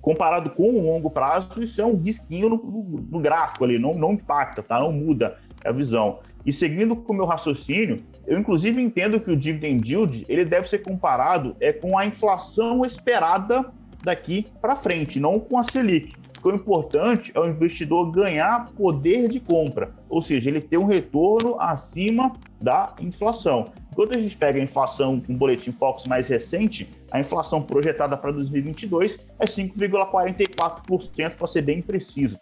comparado 0.00 0.50
com 0.50 0.70
o 0.70 0.82
longo 0.82 1.10
prazo, 1.10 1.62
isso 1.62 1.80
é 1.80 1.86
um 1.86 1.96
risquinho 1.96 2.48
no, 2.48 2.56
no, 2.56 3.06
no 3.10 3.20
gráfico 3.20 3.64
ali, 3.64 3.78
não, 3.78 3.92
não 3.92 4.12
impacta, 4.12 4.62
tá? 4.62 4.80
não 4.80 4.92
muda 4.92 5.36
a 5.64 5.72
visão. 5.72 6.18
E 6.44 6.52
seguindo 6.52 6.96
com 6.96 7.12
o 7.12 7.16
meu 7.16 7.26
raciocínio, 7.26 8.02
eu 8.26 8.38
inclusive 8.38 8.80
entendo 8.80 9.20
que 9.20 9.30
o 9.30 9.36
dividend 9.36 9.86
yield 9.86 10.24
ele 10.28 10.44
deve 10.44 10.68
ser 10.68 10.78
comparado 10.78 11.54
é, 11.60 11.72
com 11.72 11.98
a 11.98 12.06
inflação 12.06 12.84
esperada 12.84 13.70
daqui 14.02 14.46
para 14.60 14.76
frente, 14.76 15.20
não 15.20 15.38
com 15.38 15.58
a 15.58 15.64
Selic. 15.64 16.14
O 16.46 16.54
importante 16.54 17.32
é 17.34 17.40
o 17.40 17.46
investidor 17.46 18.10
ganhar 18.10 18.70
poder 18.72 19.28
de 19.28 19.40
compra, 19.40 19.94
ou 20.08 20.22
seja, 20.22 20.48
ele 20.48 20.60
ter 20.60 20.78
um 20.78 20.84
retorno 20.84 21.60
acima 21.60 22.32
da 22.60 22.94
inflação. 23.00 23.64
Quando 23.94 24.14
a 24.14 24.18
gente 24.18 24.36
pega 24.36 24.60
a 24.60 24.62
inflação 24.62 25.18
com 25.20 25.32
um 25.32 25.36
boletim 25.36 25.72
Focus 25.72 26.06
mais 26.06 26.28
recente, 26.28 26.88
a 27.10 27.18
inflação 27.18 27.60
projetada 27.60 28.16
para 28.16 28.30
2022 28.30 29.18
é 29.40 29.46
5,44%, 29.46 31.34
para 31.34 31.46
ser 31.48 31.62
bem 31.62 31.82
preciso. 31.82 32.38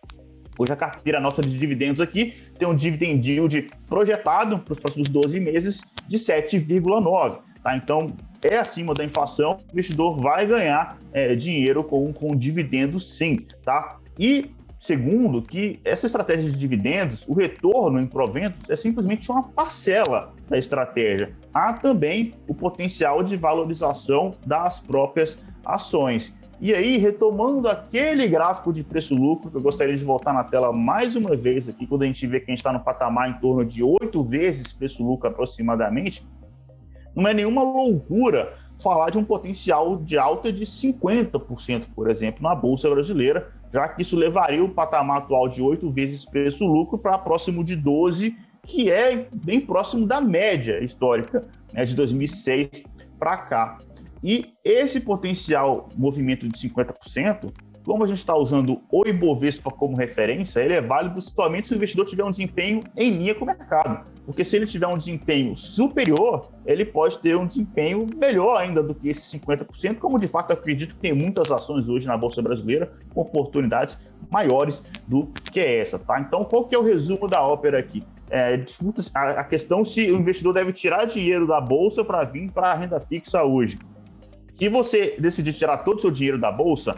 Hoje 0.58 0.72
a 0.72 0.76
carteira 0.76 1.20
nossa 1.20 1.42
de 1.42 1.56
dividendos 1.56 2.00
aqui 2.00 2.34
tem 2.58 2.66
um 2.66 2.74
dividend 2.74 3.26
yield 3.30 3.70
projetado 3.86 4.58
para 4.58 4.72
os 4.72 4.80
próximos 4.80 5.08
12 5.08 5.38
meses 5.40 5.80
de 6.08 6.18
7,9%. 6.18 7.38
Tá? 7.62 7.76
Então, 7.76 8.06
é 8.46 8.58
acima 8.58 8.94
da 8.94 9.04
inflação, 9.04 9.58
o 9.68 9.72
investidor 9.72 10.16
vai 10.20 10.46
ganhar 10.46 10.98
é, 11.12 11.34
dinheiro 11.34 11.82
com, 11.84 12.12
com 12.12 12.38
sim. 13.00 13.38
Tá? 13.64 13.98
E 14.18 14.50
segundo, 14.80 15.42
que 15.42 15.80
essa 15.84 16.06
estratégia 16.06 16.50
de 16.50 16.56
dividendos, 16.56 17.24
o 17.26 17.34
retorno 17.34 17.98
em 17.98 18.06
proventos 18.06 18.70
é 18.70 18.76
simplesmente 18.76 19.30
uma 19.30 19.42
parcela 19.42 20.32
da 20.48 20.56
estratégia. 20.56 21.32
Há 21.52 21.72
também 21.72 22.34
o 22.46 22.54
potencial 22.54 23.22
de 23.22 23.36
valorização 23.36 24.30
das 24.46 24.78
próprias 24.78 25.36
ações. 25.64 26.32
E 26.60 26.72
aí, 26.72 26.96
retomando 26.96 27.68
aquele 27.68 28.26
gráfico 28.28 28.72
de 28.72 28.82
preço-lucro, 28.82 29.50
que 29.50 29.56
eu 29.56 29.60
gostaria 29.60 29.96
de 29.96 30.04
voltar 30.04 30.32
na 30.32 30.44
tela 30.44 30.72
mais 30.72 31.14
uma 31.14 31.36
vez 31.36 31.68
aqui, 31.68 31.86
quando 31.86 32.02
a 32.02 32.06
gente 32.06 32.26
vê 32.26 32.40
que 32.40 32.46
a 32.46 32.52
gente 32.52 32.60
está 32.60 32.72
no 32.72 32.80
patamar 32.80 33.28
em 33.28 33.34
torno 33.34 33.64
de 33.64 33.82
oito 33.82 34.22
vezes 34.22 34.72
preço-lucro 34.72 35.28
aproximadamente, 35.28 36.24
não 37.16 37.28
é 37.28 37.34
nenhuma 37.34 37.62
loucura 37.62 38.52
falar 38.82 39.10
de 39.10 39.18
um 39.18 39.24
potencial 39.24 39.96
de 39.96 40.18
alta 40.18 40.52
de 40.52 40.64
50%, 40.64 41.86
por 41.94 42.10
exemplo, 42.10 42.42
na 42.42 42.54
Bolsa 42.54 42.90
Brasileira, 42.90 43.50
já 43.72 43.88
que 43.88 44.02
isso 44.02 44.16
levaria 44.16 44.62
o 44.62 44.68
patamar 44.68 45.18
atual 45.18 45.48
de 45.48 45.62
oito 45.62 45.90
vezes 45.90 46.24
preço-lucro 46.24 46.98
para 46.98 47.18
próximo 47.18 47.64
de 47.64 47.74
12, 47.74 48.36
que 48.62 48.90
é 48.90 49.28
bem 49.32 49.60
próximo 49.60 50.06
da 50.06 50.20
média 50.20 50.82
histórica 50.84 51.46
né, 51.72 51.84
de 51.84 51.94
2006 51.94 52.68
para 53.18 53.36
cá. 53.38 53.78
E 54.22 54.54
esse 54.64 55.00
potencial 55.00 55.88
movimento 55.96 56.48
de 56.48 56.58
50%, 56.68 57.52
como 57.84 58.04
a 58.04 58.06
gente 58.06 58.18
está 58.18 58.36
usando 58.36 58.82
o 58.90 59.06
Ibovespa 59.06 59.70
como 59.70 59.96
referência, 59.96 60.60
ele 60.60 60.74
é 60.74 60.80
válido 60.80 61.20
somente 61.20 61.68
se 61.68 61.74
o 61.74 61.76
investidor 61.76 62.06
tiver 62.06 62.24
um 62.24 62.30
desempenho 62.30 62.80
em 62.96 63.10
linha 63.10 63.34
com 63.34 63.44
o 63.44 63.46
mercado. 63.46 64.06
Porque 64.26 64.44
se 64.44 64.56
ele 64.56 64.66
tiver 64.66 64.88
um 64.88 64.98
desempenho 64.98 65.56
superior, 65.56 66.50
ele 66.66 66.84
pode 66.84 67.16
ter 67.18 67.36
um 67.36 67.46
desempenho 67.46 68.04
melhor 68.16 68.56
ainda 68.56 68.82
do 68.82 68.92
que 68.92 69.08
esses 69.08 69.32
50%, 69.40 69.98
como 69.98 70.18
de 70.18 70.26
fato 70.26 70.52
acredito 70.52 70.96
que 70.96 71.00
tem 71.00 71.14
muitas 71.14 71.48
ações 71.48 71.88
hoje 71.88 72.08
na 72.08 72.16
Bolsa 72.16 72.42
Brasileira 72.42 72.92
com 73.14 73.20
oportunidades 73.20 73.96
maiores 74.28 74.82
do 75.06 75.28
que 75.28 75.60
essa, 75.60 75.96
tá? 75.96 76.20
Então, 76.20 76.44
qual 76.44 76.64
que 76.64 76.74
é 76.74 76.78
o 76.78 76.82
resumo 76.82 77.28
da 77.28 77.40
ópera 77.40 77.78
aqui? 77.78 78.02
É, 78.28 78.56
disputa 78.56 79.04
a, 79.14 79.44
questão 79.44 79.84
se 79.84 80.10
o 80.10 80.16
investidor 80.16 80.52
deve 80.52 80.72
tirar 80.72 81.04
dinheiro 81.04 81.46
da 81.46 81.60
bolsa 81.60 82.04
para 82.04 82.24
vir 82.24 82.50
para 82.50 82.72
a 82.72 82.74
renda 82.74 82.98
fixa 82.98 83.44
hoje. 83.44 83.78
Se 84.58 84.68
você 84.68 85.14
decidir 85.20 85.52
tirar 85.52 85.78
todo 85.78 85.98
o 85.98 86.00
seu 86.00 86.10
dinheiro 86.10 86.36
da 86.36 86.50
bolsa, 86.50 86.96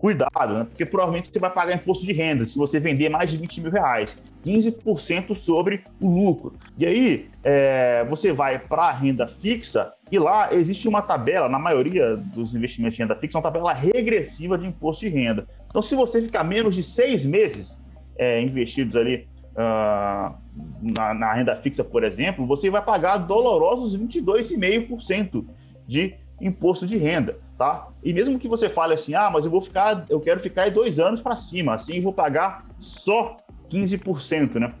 cuidado, 0.00 0.54
né? 0.54 0.64
porque 0.64 0.84
provavelmente 0.84 1.30
você 1.30 1.38
vai 1.38 1.50
pagar 1.50 1.76
imposto 1.76 2.04
de 2.04 2.12
renda 2.12 2.44
se 2.44 2.56
você 2.56 2.80
vender 2.80 3.08
mais 3.08 3.30
de 3.30 3.36
20 3.36 3.60
mil 3.60 3.70
reais. 3.70 4.16
15% 4.44 5.36
sobre 5.36 5.84
o 6.00 6.08
lucro. 6.08 6.54
E 6.76 6.86
aí, 6.86 7.28
é, 7.42 8.04
você 8.08 8.32
vai 8.32 8.58
para 8.58 8.84
a 8.84 8.92
renda 8.92 9.26
fixa 9.26 9.92
e 10.10 10.18
lá 10.18 10.54
existe 10.54 10.88
uma 10.88 11.02
tabela, 11.02 11.48
na 11.48 11.58
maioria 11.58 12.16
dos 12.16 12.54
investimentos 12.54 12.96
de 12.96 13.02
renda 13.02 13.16
fixa, 13.16 13.38
uma 13.38 13.42
tabela 13.42 13.72
regressiva 13.72 14.56
de 14.56 14.66
imposto 14.66 15.06
de 15.06 15.08
renda. 15.08 15.46
Então, 15.66 15.82
se 15.82 15.94
você 15.94 16.22
ficar 16.22 16.44
menos 16.44 16.74
de 16.74 16.82
seis 16.82 17.24
meses 17.24 17.76
é, 18.16 18.40
investidos 18.40 18.96
ali 18.96 19.28
uh, 19.52 20.34
na, 20.82 21.14
na, 21.14 21.34
renda 21.34 21.54
fixa, 21.56 21.84
por 21.84 22.04
exemplo, 22.04 22.46
você 22.46 22.70
vai 22.70 22.82
pagar 22.82 23.18
dolorosos 23.18 23.96
22,5% 23.98 25.44
de 25.86 26.14
imposto 26.40 26.86
de 26.86 26.96
renda, 26.96 27.38
tá? 27.56 27.88
E 28.02 28.12
mesmo 28.12 28.38
que 28.38 28.48
você 28.48 28.68
fale 28.68 28.94
assim, 28.94 29.14
ah, 29.14 29.28
mas 29.30 29.44
eu 29.44 29.50
vou 29.50 29.60
ficar, 29.60 30.06
eu 30.08 30.20
quero 30.20 30.40
ficar 30.40 30.70
dois 30.70 30.98
anos 30.98 31.20
para 31.20 31.36
cima, 31.36 31.74
assim 31.74 32.00
vou 32.00 32.12
pagar 32.12 32.66
só 32.78 33.36
15%, 33.70 34.54
né? 34.54 34.72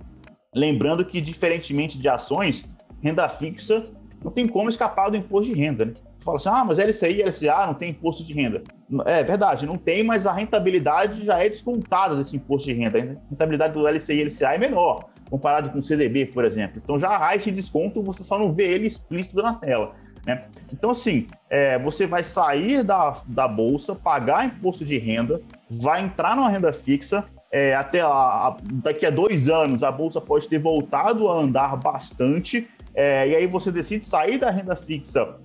Lembrando 0.54 1.04
que, 1.04 1.20
diferentemente 1.20 1.98
de 1.98 2.08
ações, 2.08 2.64
renda 3.02 3.28
fixa 3.28 3.84
não 4.22 4.30
tem 4.30 4.46
como 4.46 4.68
escapar 4.70 5.10
do 5.10 5.16
imposto 5.16 5.52
de 5.52 5.58
renda, 5.58 5.84
né? 5.84 5.94
Fala 6.24 6.36
assim, 6.36 6.48
ah, 6.48 6.64
mas 6.64 6.78
LCI, 6.78 7.22
LCA 7.22 7.66
não 7.66 7.74
tem 7.74 7.90
imposto 7.90 8.24
de 8.24 8.34
renda. 8.34 8.62
É 9.06 9.22
verdade, 9.22 9.64
não 9.64 9.76
tem, 9.76 10.02
mas 10.02 10.26
a 10.26 10.32
rentabilidade 10.32 11.24
já 11.24 11.42
é 11.42 11.48
descontada 11.48 12.16
desse 12.16 12.36
imposto 12.36 12.68
de 12.68 12.74
renda. 12.74 12.98
A 12.98 13.30
rentabilidade 13.30 13.72
do 13.72 13.86
LCI 13.86 14.14
e 14.14 14.24
LCA 14.24 14.54
é 14.54 14.58
menor, 14.58 15.08
comparado 15.30 15.70
com 15.70 15.78
o 15.78 15.82
CDB, 15.82 16.26
por 16.26 16.44
exemplo. 16.44 16.80
Então 16.82 16.98
já 16.98 17.26
há 17.26 17.34
esse 17.34 17.50
desconto, 17.50 18.02
você 18.02 18.22
só 18.22 18.38
não 18.38 18.52
vê 18.52 18.64
ele 18.64 18.88
explícito 18.88 19.40
na 19.40 19.54
tela. 19.54 19.94
Né? 20.26 20.44
Então, 20.70 20.90
assim, 20.90 21.26
é, 21.48 21.78
você 21.78 22.06
vai 22.06 22.22
sair 22.22 22.82
da, 22.82 23.22
da 23.26 23.48
bolsa, 23.48 23.94
pagar 23.94 24.44
imposto 24.44 24.84
de 24.84 24.98
renda, 24.98 25.40
vai 25.70 26.02
entrar 26.02 26.36
numa 26.36 26.50
renda 26.50 26.72
fixa, 26.72 27.24
é, 27.52 27.74
até 27.74 28.00
a, 28.00 28.56
daqui 28.62 29.06
a 29.06 29.10
dois 29.10 29.48
anos 29.48 29.82
a 29.82 29.90
bolsa 29.90 30.20
pode 30.20 30.48
ter 30.48 30.58
voltado 30.58 31.28
a 31.28 31.40
andar 31.40 31.76
bastante, 31.76 32.68
é, 32.94 33.28
e 33.28 33.36
aí 33.36 33.46
você 33.46 33.70
decide 33.70 34.06
sair 34.06 34.38
da 34.38 34.50
renda 34.50 34.76
fixa, 34.76 35.36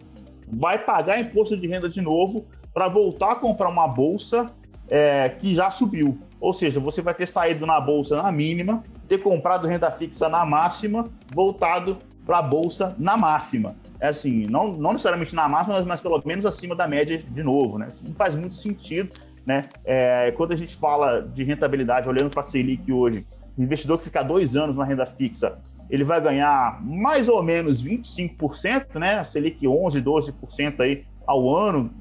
vai 0.47 0.77
pagar 0.77 1.19
imposto 1.19 1.55
de 1.55 1.67
renda 1.67 1.89
de 1.89 2.01
novo 2.01 2.45
para 2.73 2.87
voltar 2.87 3.31
a 3.31 3.35
comprar 3.35 3.69
uma 3.69 3.87
bolsa 3.87 4.51
é, 4.89 5.29
que 5.29 5.55
já 5.55 5.71
subiu. 5.71 6.19
Ou 6.39 6.53
seja, 6.53 6.79
você 6.79 7.01
vai 7.01 7.13
ter 7.13 7.27
saído 7.27 7.65
na 7.65 7.79
bolsa 7.79 8.21
na 8.21 8.31
mínima, 8.31 8.83
ter 9.07 9.19
comprado 9.19 9.67
renda 9.67 9.89
fixa 9.91 10.27
na 10.27 10.45
máxima, 10.45 11.09
voltado 11.33 11.97
para 12.25 12.39
a 12.39 12.41
bolsa 12.41 12.95
na 12.97 13.15
máxima 13.15 13.75
é 14.03 14.09
assim, 14.09 14.45
não, 14.49 14.73
não 14.73 14.91
necessariamente 14.91 15.33
na 15.33 15.47
máxima, 15.47 15.77
mas, 15.77 15.85
mas, 15.85 16.01
pelo 16.01 16.21
menos 16.25 16.45
acima 16.45 16.75
da 16.75 16.85
média 16.85 17.23
de 17.25 17.41
novo, 17.41 17.77
né? 17.77 17.87
Não 18.05 18.13
faz 18.13 18.35
muito 18.35 18.57
sentido, 18.57 19.15
né? 19.45 19.65
É, 19.83 20.31
quando 20.31 20.53
a 20.53 20.55
gente 20.55 20.75
fala 20.75 21.21
de 21.21 21.43
rentabilidade, 21.43 22.07
olhando 22.07 22.29
para 22.29 22.41
a 22.41 22.45
Selic 22.45 22.91
hoje, 22.91 23.25
o 23.57 23.61
investidor 23.61 23.97
que 23.99 24.05
ficar 24.05 24.23
dois 24.23 24.55
anos 24.55 24.75
na 24.75 24.83
renda 24.83 25.05
fixa, 25.05 25.59
ele 25.89 26.03
vai 26.03 26.19
ganhar 26.21 26.81
mais 26.83 27.27
ou 27.27 27.41
menos 27.43 27.83
25%, 27.83 28.97
né? 28.99 29.25
Selic 29.25 29.67
11, 29.67 30.01
12% 30.01 30.79
aí 30.79 31.05
ao 31.25 31.55
ano. 31.55 31.91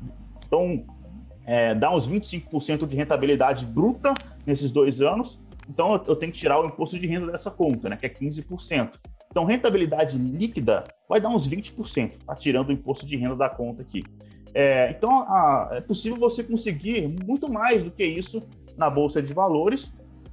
Então, 0.46 0.84
é, 1.44 1.74
dá 1.74 1.94
uns 1.94 2.08
25% 2.08 2.86
de 2.86 2.96
rentabilidade 2.96 3.66
bruta 3.66 4.14
nesses 4.46 4.70
dois 4.70 5.00
anos. 5.00 5.38
Então, 5.68 5.92
eu 6.06 6.16
tenho 6.16 6.32
que 6.32 6.38
tirar 6.38 6.60
o 6.60 6.66
imposto 6.66 6.98
de 6.98 7.06
renda 7.06 7.30
dessa 7.30 7.50
conta, 7.50 7.88
né? 7.88 7.96
Que 7.96 8.06
é 8.06 8.08
15%. 8.08 8.90
Então, 9.30 9.44
rentabilidade 9.44 10.18
líquida 10.18 10.84
vai 11.08 11.20
dar 11.20 11.30
uns 11.30 11.48
20%, 11.48 12.12
tá? 12.26 12.34
tirando 12.34 12.68
o 12.68 12.72
imposto 12.72 13.06
de 13.06 13.16
renda 13.16 13.34
da 13.34 13.48
conta 13.48 13.80
aqui. 13.80 14.02
É, 14.54 14.90
então, 14.90 15.22
a, 15.22 15.70
é 15.72 15.80
possível 15.80 16.18
você 16.18 16.42
conseguir 16.42 17.08
muito 17.26 17.50
mais 17.50 17.82
do 17.82 17.90
que 17.90 18.04
isso 18.04 18.42
na 18.76 18.90
Bolsa 18.90 19.22
de 19.22 19.32
Valores 19.32 19.90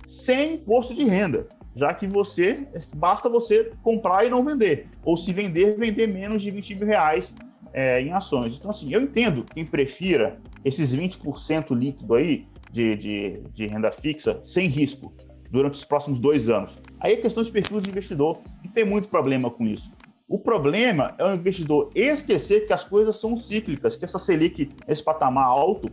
sem 0.08 0.56
imposto 0.56 0.94
de 0.94 1.04
renda, 1.04 1.48
já 1.76 1.94
que 1.94 2.08
você 2.08 2.68
basta 2.96 3.30
você 3.30 3.72
comprar 3.82 4.26
e 4.26 4.30
não 4.30 4.44
vender, 4.44 4.88
ou 5.04 5.16
se 5.16 5.32
vender, 5.32 5.78
vender 5.78 6.08
menos 6.08 6.42
de 6.42 6.52
20 6.52 6.76
mil 6.76 6.88
reais 6.88 7.34
é, 7.74 8.02
em 8.02 8.12
ações. 8.12 8.56
Então, 8.56 8.72
assim, 8.72 8.92
eu 8.94 9.02
entendo 9.02 9.46
quem 9.46 9.66
prefira 9.66 10.40
esses 10.66 10.94
20% 10.94 11.76
líquido 11.76 12.16
aí 12.16 12.48
de, 12.72 12.96
de, 12.96 13.44
de 13.54 13.68
renda 13.68 13.92
fixa 13.92 14.42
sem 14.46 14.68
risco 14.68 15.14
durante 15.50 15.76
os 15.76 15.86
próximos 15.86 16.20
dois 16.20 16.50
anos. 16.50 16.78
Aí 17.00 17.14
é 17.14 17.18
questão 17.18 17.44
de 17.44 17.52
perfil 17.52 17.80
de 17.82 17.90
investidor, 17.90 18.40
não 18.64 18.72
tem 18.72 18.86
muito 18.86 19.08
problema 19.08 19.50
com 19.50 19.66
isso. 19.66 19.90
O 20.30 20.38
problema 20.38 21.16
é 21.18 21.26
o 21.26 21.34
investidor 21.34 21.90
esquecer 21.96 22.68
que 22.68 22.72
as 22.72 22.84
coisas 22.84 23.20
são 23.20 23.36
cíclicas, 23.40 23.96
que 23.96 24.06
essa 24.06 24.20
Selic, 24.20 24.70
esse 24.88 25.04
patamar 25.04 25.46
alto, 25.46 25.90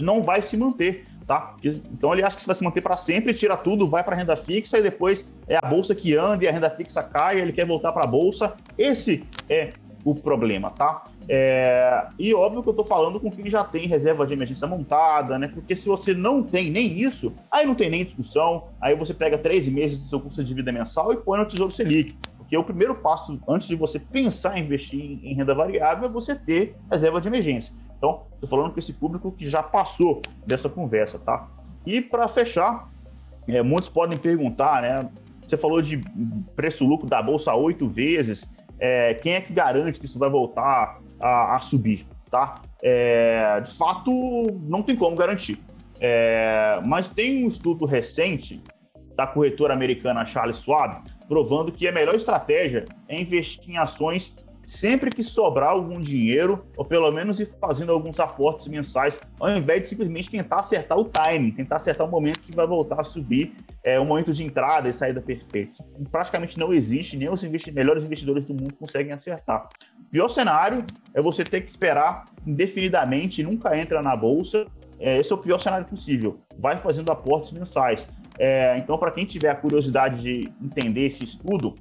não 0.00 0.22
vai 0.22 0.42
se 0.42 0.54
manter, 0.54 1.06
tá? 1.26 1.56
Então 1.64 2.12
ele 2.12 2.22
acha 2.22 2.36
que 2.36 2.46
vai 2.46 2.54
se 2.54 2.62
manter 2.62 2.82
para 2.82 2.98
sempre, 2.98 3.32
tira 3.32 3.56
tudo, 3.56 3.86
vai 3.86 4.04
para 4.04 4.16
renda 4.16 4.36
fixa 4.36 4.76
e 4.76 4.82
depois 4.82 5.24
é 5.48 5.56
a 5.56 5.66
bolsa 5.66 5.94
que 5.94 6.14
anda 6.14 6.44
e 6.44 6.48
a 6.48 6.52
renda 6.52 6.68
fixa 6.68 7.02
cai, 7.02 7.40
ele 7.40 7.54
quer 7.54 7.64
voltar 7.64 7.90
para 7.92 8.04
a 8.04 8.06
bolsa. 8.06 8.52
Esse 8.76 9.24
é 9.48 9.70
o 10.04 10.14
problema, 10.14 10.70
tá? 10.70 11.04
É, 11.26 12.06
e 12.18 12.34
óbvio 12.34 12.62
que 12.62 12.68
eu 12.68 12.74
tô 12.74 12.84
falando 12.84 13.18
com 13.18 13.30
quem 13.30 13.48
já 13.48 13.64
tem 13.64 13.88
reserva 13.88 14.26
de 14.26 14.34
emergência 14.34 14.66
montada, 14.66 15.38
né? 15.38 15.48
Porque 15.48 15.74
se 15.74 15.88
você 15.88 16.12
não 16.12 16.42
tem 16.42 16.70
nem 16.70 17.00
isso, 17.00 17.32
aí 17.50 17.64
não 17.64 17.74
tem 17.74 17.88
nem 17.88 18.04
discussão, 18.04 18.64
aí 18.78 18.94
você 18.94 19.14
pega 19.14 19.38
três 19.38 19.66
meses 19.66 19.98
do 19.98 20.08
seu 20.10 20.20
custo 20.20 20.44
de 20.44 20.52
vida 20.52 20.70
mensal 20.70 21.14
e 21.14 21.16
põe 21.16 21.38
no 21.38 21.46
Tesouro 21.46 21.72
Selic. 21.72 22.14
Porque 22.54 22.56
o 22.56 22.64
primeiro 22.64 22.94
passo, 22.94 23.40
antes 23.48 23.66
de 23.66 23.74
você 23.74 23.98
pensar 23.98 24.56
em 24.56 24.62
investir 24.62 25.18
em 25.24 25.34
renda 25.34 25.52
variável, 25.54 26.06
é 26.06 26.08
você 26.08 26.36
ter 26.36 26.76
reserva 26.88 27.20
de 27.20 27.26
emergência. 27.26 27.74
Então, 27.98 28.26
estou 28.34 28.48
falando 28.48 28.72
com 28.72 28.78
esse 28.78 28.92
público 28.92 29.32
que 29.32 29.50
já 29.50 29.60
passou 29.60 30.22
dessa 30.46 30.68
conversa, 30.68 31.18
tá? 31.18 31.48
E 31.84 32.00
para 32.00 32.28
fechar, 32.28 32.88
é, 33.48 33.60
muitos 33.60 33.88
podem 33.88 34.16
perguntar, 34.16 34.82
né? 34.82 35.10
Você 35.42 35.56
falou 35.56 35.82
de 35.82 36.00
preço-lucro 36.54 37.08
da 37.08 37.20
bolsa 37.20 37.52
oito 37.54 37.88
vezes 37.88 38.44
é, 38.78 39.14
quem 39.14 39.32
é 39.32 39.40
que 39.40 39.52
garante 39.52 39.98
que 39.98 40.06
isso 40.06 40.18
vai 40.18 40.30
voltar 40.30 41.00
a, 41.18 41.56
a 41.56 41.60
subir, 41.60 42.06
tá? 42.30 42.62
É, 42.80 43.62
de 43.62 43.72
fato, 43.72 44.12
não 44.62 44.80
tem 44.80 44.94
como 44.94 45.16
garantir. 45.16 45.58
É, 46.00 46.80
mas 46.84 47.08
tem 47.08 47.44
um 47.44 47.48
estudo 47.48 47.84
recente 47.84 48.62
da 49.16 49.26
corretora 49.26 49.74
americana 49.74 50.24
Charles 50.24 50.60
Schwab 50.60 51.02
provando 51.28 51.72
que 51.72 51.86
a 51.86 51.92
melhor 51.92 52.14
estratégia 52.14 52.84
é 53.08 53.20
investir 53.20 53.70
em 53.70 53.78
ações 53.78 54.34
sempre 54.66 55.10
que 55.10 55.22
sobrar 55.22 55.70
algum 55.70 56.00
dinheiro, 56.00 56.66
ou 56.76 56.84
pelo 56.84 57.10
menos 57.10 57.38
ir 57.40 57.50
fazendo 57.60 57.92
alguns 57.92 58.18
aportes 58.18 58.66
mensais, 58.68 59.16
ao 59.38 59.50
invés 59.50 59.82
de 59.82 59.88
simplesmente 59.90 60.30
tentar 60.30 60.60
acertar 60.60 60.98
o 60.98 61.04
timing, 61.04 61.52
tentar 61.52 61.76
acertar 61.76 62.06
o 62.06 62.10
momento 62.10 62.40
que 62.40 62.54
vai 62.54 62.66
voltar 62.66 63.00
a 63.00 63.04
subir, 63.04 63.54
é, 63.82 63.98
o 63.98 64.04
momento 64.04 64.32
de 64.32 64.42
entrada 64.42 64.88
e 64.88 64.92
saída 64.92 65.20
perfeito. 65.20 65.82
Praticamente 66.10 66.58
não 66.58 66.72
existe, 66.72 67.16
nem 67.16 67.28
os 67.28 67.42
investi 67.42 67.70
melhores 67.70 68.04
investidores 68.04 68.44
do 68.44 68.54
mundo 68.54 68.74
conseguem 68.74 69.12
acertar. 69.12 69.68
O 70.00 70.10
pior 70.10 70.28
cenário 70.28 70.84
é 71.12 71.20
você 71.20 71.44
ter 71.44 71.62
que 71.62 71.70
esperar 71.70 72.24
indefinidamente, 72.46 73.42
nunca 73.42 73.76
entra 73.76 74.02
na 74.02 74.16
bolsa. 74.16 74.66
É, 74.98 75.18
esse 75.18 75.32
é 75.32 75.34
o 75.34 75.38
pior 75.38 75.60
cenário 75.60 75.86
possível. 75.86 76.38
Vai 76.58 76.78
fazendo 76.78 77.10
aportes 77.10 77.52
mensais. 77.52 78.06
É, 78.38 78.76
então, 78.78 78.98
para 78.98 79.10
quem 79.10 79.24
tiver 79.24 79.50
a 79.50 79.54
curiosidade 79.54 80.20
de 80.20 80.52
entender 80.60 81.06
esse 81.06 81.24
estudo, 81.24 81.74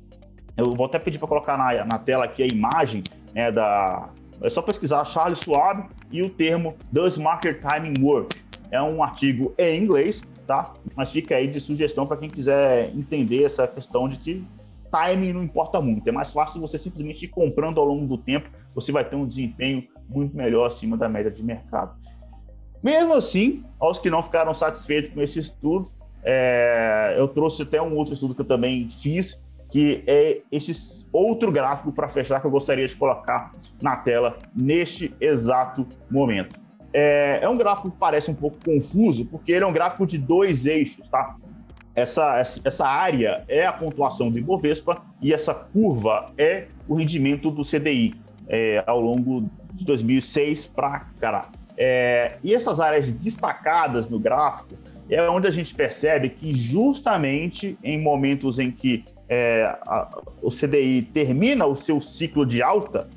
eu 0.56 0.72
vou 0.72 0.86
até 0.86 1.00
pedir 1.00 1.18
para 1.18 1.28
colocar 1.28 1.58
na, 1.58 1.84
na 1.86 1.98
tela 1.98 2.26
aqui 2.26 2.44
a 2.44 2.48
imagem 2.48 3.04
né, 3.34 3.52
da. 3.52 4.10
É 4.42 4.50
só 4.50 4.62
pesquisar 4.62 5.06
Charles 5.06 5.40
Schwab 5.40 5.90
e 6.12 6.22
o 6.22 6.30
termo 6.30 6.76
Does 6.92 7.18
Market 7.18 7.62
Timing 7.62 8.04
Work? 8.04 8.36
É 8.72 8.82
um 8.82 9.04
artigo 9.04 9.54
em 9.58 9.82
inglês, 9.82 10.22
tá? 10.46 10.74
Mas 10.96 11.12
fica 11.12 11.36
aí 11.36 11.48
de 11.48 11.60
sugestão 11.60 12.06
para 12.06 12.18
quem 12.18 12.30
quiser 12.30 12.90
entender 12.96 13.44
essa 13.44 13.68
questão 13.68 14.10
de 14.10 14.18
que 14.18 14.44
timing 14.92 15.34
não 15.34 15.44
importa 15.44 15.82
muito. 15.82 16.08
É 16.08 16.12
mais 16.12 16.32
fácil 16.32 16.62
você 16.62 16.78
simplesmente 16.78 17.26
ir 17.26 17.30
comprando 17.30 17.80
ao 17.80 17.86
longo 17.86 18.06
do 18.06 18.18
tempo, 18.18 18.50
você 18.76 18.92
vai 18.92 19.04
ter 19.04 19.16
um 19.16 19.28
desempenho 19.28 19.88
muito 20.08 20.36
melhor 20.36 20.68
acima 20.68 20.96
da 20.96 21.10
média 21.10 21.32
de 21.32 21.42
mercado. 21.42 21.96
Mesmo 22.84 23.14
assim, 23.14 23.64
aos 23.80 23.98
que 23.98 24.10
não 24.10 24.22
ficaram 24.22 24.54
satisfeitos 24.54 25.12
com 25.12 25.22
esse 25.22 25.40
estudo, 25.40 25.90
é, 26.24 27.16
eu 27.18 27.28
trouxe 27.28 27.64
até 27.64 27.82
um 27.82 27.96
outro 27.96 28.14
estudo 28.14 28.34
que 28.34 28.42
eu 28.42 28.46
também 28.46 28.90
fiz, 28.90 29.40
que 29.70 30.04
é 30.06 30.42
esse 30.52 31.06
outro 31.12 31.52
gráfico 31.52 31.92
para 31.92 32.08
fechar 32.08 32.40
que 32.40 32.46
eu 32.46 32.52
gostaria 32.52 32.88
de 32.88 32.96
colocar 32.96 33.54
na 33.82 33.96
tela 33.96 34.38
neste 34.56 35.14
exato 35.20 35.86
momento. 36.10 36.62
É, 36.94 37.40
é, 37.42 37.50
um 37.50 37.58
gráfico 37.58 37.90
que 37.90 37.98
parece 37.98 38.30
um 38.30 38.36
pouco 38.36 38.58
confuso, 38.64 39.26
porque 39.26 39.52
ele 39.52 39.64
é 39.64 39.68
um 39.68 39.74
gráfico 39.74 40.06
de 40.06 40.18
dois 40.18 40.68
eixos, 40.68 41.08
tá? 41.10 41.36
Essa, 41.96 42.44
essa 42.64 42.88
área 42.88 43.44
é 43.48 43.66
a 43.66 43.74
pontuação 43.74 44.30
do 44.30 44.38
Ibovespa 44.38 45.02
e 45.22 45.34
essa 45.34 45.54
curva 45.54 46.32
é 46.38 46.68
o 46.88 46.96
rendimento 46.96 47.52
do 47.52 47.64
CDI 47.64 48.16
é, 48.48 48.84
ao 48.86 49.00
longo 49.02 49.50
de 49.74 49.86
2006 49.86 50.66
para 50.66 51.00
cá. 51.20 51.50
É, 51.76 52.38
e 52.44 52.54
essas 52.54 52.80
áreas 52.80 53.12
destacadas 53.12 54.08
no 54.08 54.20
gráfico 54.20 54.76
é 55.10 55.30
onde 55.30 55.48
a 55.48 55.52
gente 55.52 55.74
percebe 55.74 56.30
que 56.30 56.56
justamente 56.56 57.78
em 57.84 58.02
momentos 58.02 58.60
em 58.60 58.72
que 58.72 59.04
é, 59.28 59.64
a, 59.88 60.22
o 60.42 60.50
CDI 60.50 61.02
termina 61.14 61.66
o 61.66 61.76
seu 61.76 62.02
ciclo 62.02 62.46
de 62.46 62.62
alta, 62.62 63.08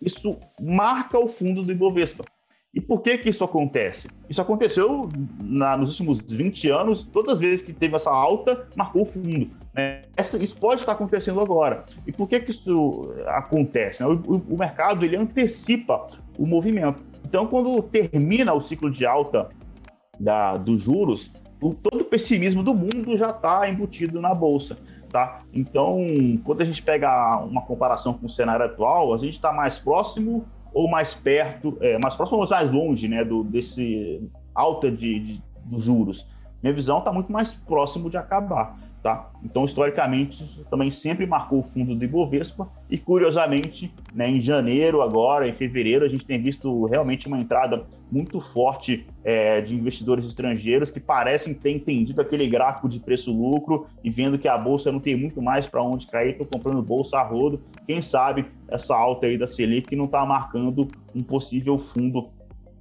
isso 0.00 0.38
marca 0.60 1.18
o 1.18 1.28
fundo 1.28 1.62
do 1.62 1.72
Ibovespa. 1.72 2.24
E 2.72 2.80
por 2.80 3.00
que 3.00 3.18
que 3.18 3.30
isso 3.30 3.42
acontece? 3.42 4.08
Isso 4.28 4.42
aconteceu 4.42 5.08
na, 5.40 5.76
nos 5.76 5.90
últimos 5.90 6.20
20 6.20 6.70
anos, 6.70 7.02
todas 7.12 7.34
as 7.34 7.40
vezes 7.40 7.62
que 7.62 7.72
teve 7.72 7.96
essa 7.96 8.10
alta, 8.10 8.68
marcou 8.76 9.02
o 9.02 9.06
fundo. 9.06 9.50
Né? 9.74 10.02
Essa, 10.16 10.36
isso 10.36 10.56
pode 10.56 10.82
estar 10.82 10.92
acontecendo 10.92 11.40
agora. 11.40 11.84
E 12.06 12.12
por 12.12 12.28
que 12.28 12.38
que 12.40 12.50
isso 12.50 13.12
acontece? 13.26 14.02
Né? 14.02 14.08
O, 14.08 14.12
o, 14.12 14.54
o 14.54 14.58
mercado 14.58 15.04
ele 15.04 15.16
antecipa 15.16 16.06
o 16.38 16.46
movimento. 16.46 17.02
Então, 17.24 17.46
quando 17.46 17.82
termina 17.82 18.52
o 18.52 18.60
ciclo 18.60 18.90
de 18.90 19.04
alta 19.04 19.48
da, 20.18 20.56
dos 20.56 20.82
juros, 20.82 21.30
o, 21.60 21.74
todo 21.74 22.02
o 22.02 22.04
pessimismo 22.04 22.62
do 22.62 22.74
mundo 22.74 23.16
já 23.16 23.30
está 23.30 23.68
embutido 23.68 24.20
na 24.20 24.34
bolsa. 24.34 24.76
Tá? 25.10 25.40
Então, 25.54 25.98
quando 26.44 26.60
a 26.60 26.64
gente 26.64 26.82
pega 26.82 27.38
uma 27.38 27.62
comparação 27.62 28.12
com 28.12 28.26
o 28.26 28.30
cenário 28.30 28.66
atual, 28.66 29.14
a 29.14 29.18
gente 29.18 29.36
está 29.36 29.52
mais 29.52 29.78
próximo 29.78 30.44
ou 30.72 30.88
mais 30.88 31.14
perto, 31.14 31.78
é, 31.80 31.98
mais 31.98 32.14
próximo 32.14 32.38
ou 32.38 32.48
mais 32.48 32.70
longe 32.70 33.08
né, 33.08 33.24
do, 33.24 33.42
desse 33.42 34.30
alta 34.54 34.90
de, 34.90 35.18
de 35.18 35.42
dos 35.64 35.84
juros. 35.84 36.26
Minha 36.62 36.74
visão 36.74 36.98
está 36.98 37.12
muito 37.12 37.30
mais 37.30 37.52
próximo 37.52 38.10
de 38.10 38.16
acabar. 38.16 38.76
Tá? 39.02 39.30
Então, 39.44 39.64
historicamente, 39.64 40.42
isso 40.42 40.64
também 40.68 40.90
sempre 40.90 41.24
marcou 41.24 41.60
o 41.60 41.62
fundo 41.62 41.94
do 41.94 42.04
Ibovespa 42.04 42.68
e, 42.90 42.98
curiosamente, 42.98 43.94
né, 44.12 44.28
em 44.28 44.40
janeiro, 44.40 45.02
agora, 45.02 45.48
em 45.48 45.52
fevereiro, 45.52 46.04
a 46.04 46.08
gente 46.08 46.26
tem 46.26 46.42
visto 46.42 46.84
realmente 46.86 47.28
uma 47.28 47.38
entrada 47.38 47.86
muito 48.10 48.40
forte 48.40 49.06
é, 49.22 49.60
de 49.60 49.74
investidores 49.74 50.24
estrangeiros 50.24 50.90
que 50.90 50.98
parecem 50.98 51.54
ter 51.54 51.70
entendido 51.70 52.20
aquele 52.20 52.48
gráfico 52.48 52.88
de 52.88 52.98
preço-lucro 52.98 53.86
e 54.02 54.10
vendo 54.10 54.38
que 54.38 54.48
a 54.48 54.58
bolsa 54.58 54.90
não 54.90 54.98
tem 54.98 55.14
muito 55.14 55.40
mais 55.40 55.66
para 55.66 55.82
onde 55.82 56.06
cair, 56.06 56.30
estão 56.30 56.46
comprando 56.46 56.82
bolsa 56.82 57.18
a 57.18 57.22
rodo. 57.22 57.60
Quem 57.86 58.02
sabe 58.02 58.46
essa 58.68 58.96
alta 58.96 59.26
aí 59.26 59.38
da 59.38 59.46
Selic 59.46 59.94
não 59.94 60.06
está 60.06 60.24
marcando 60.26 60.88
um 61.14 61.22
possível 61.22 61.78
fundo 61.78 62.30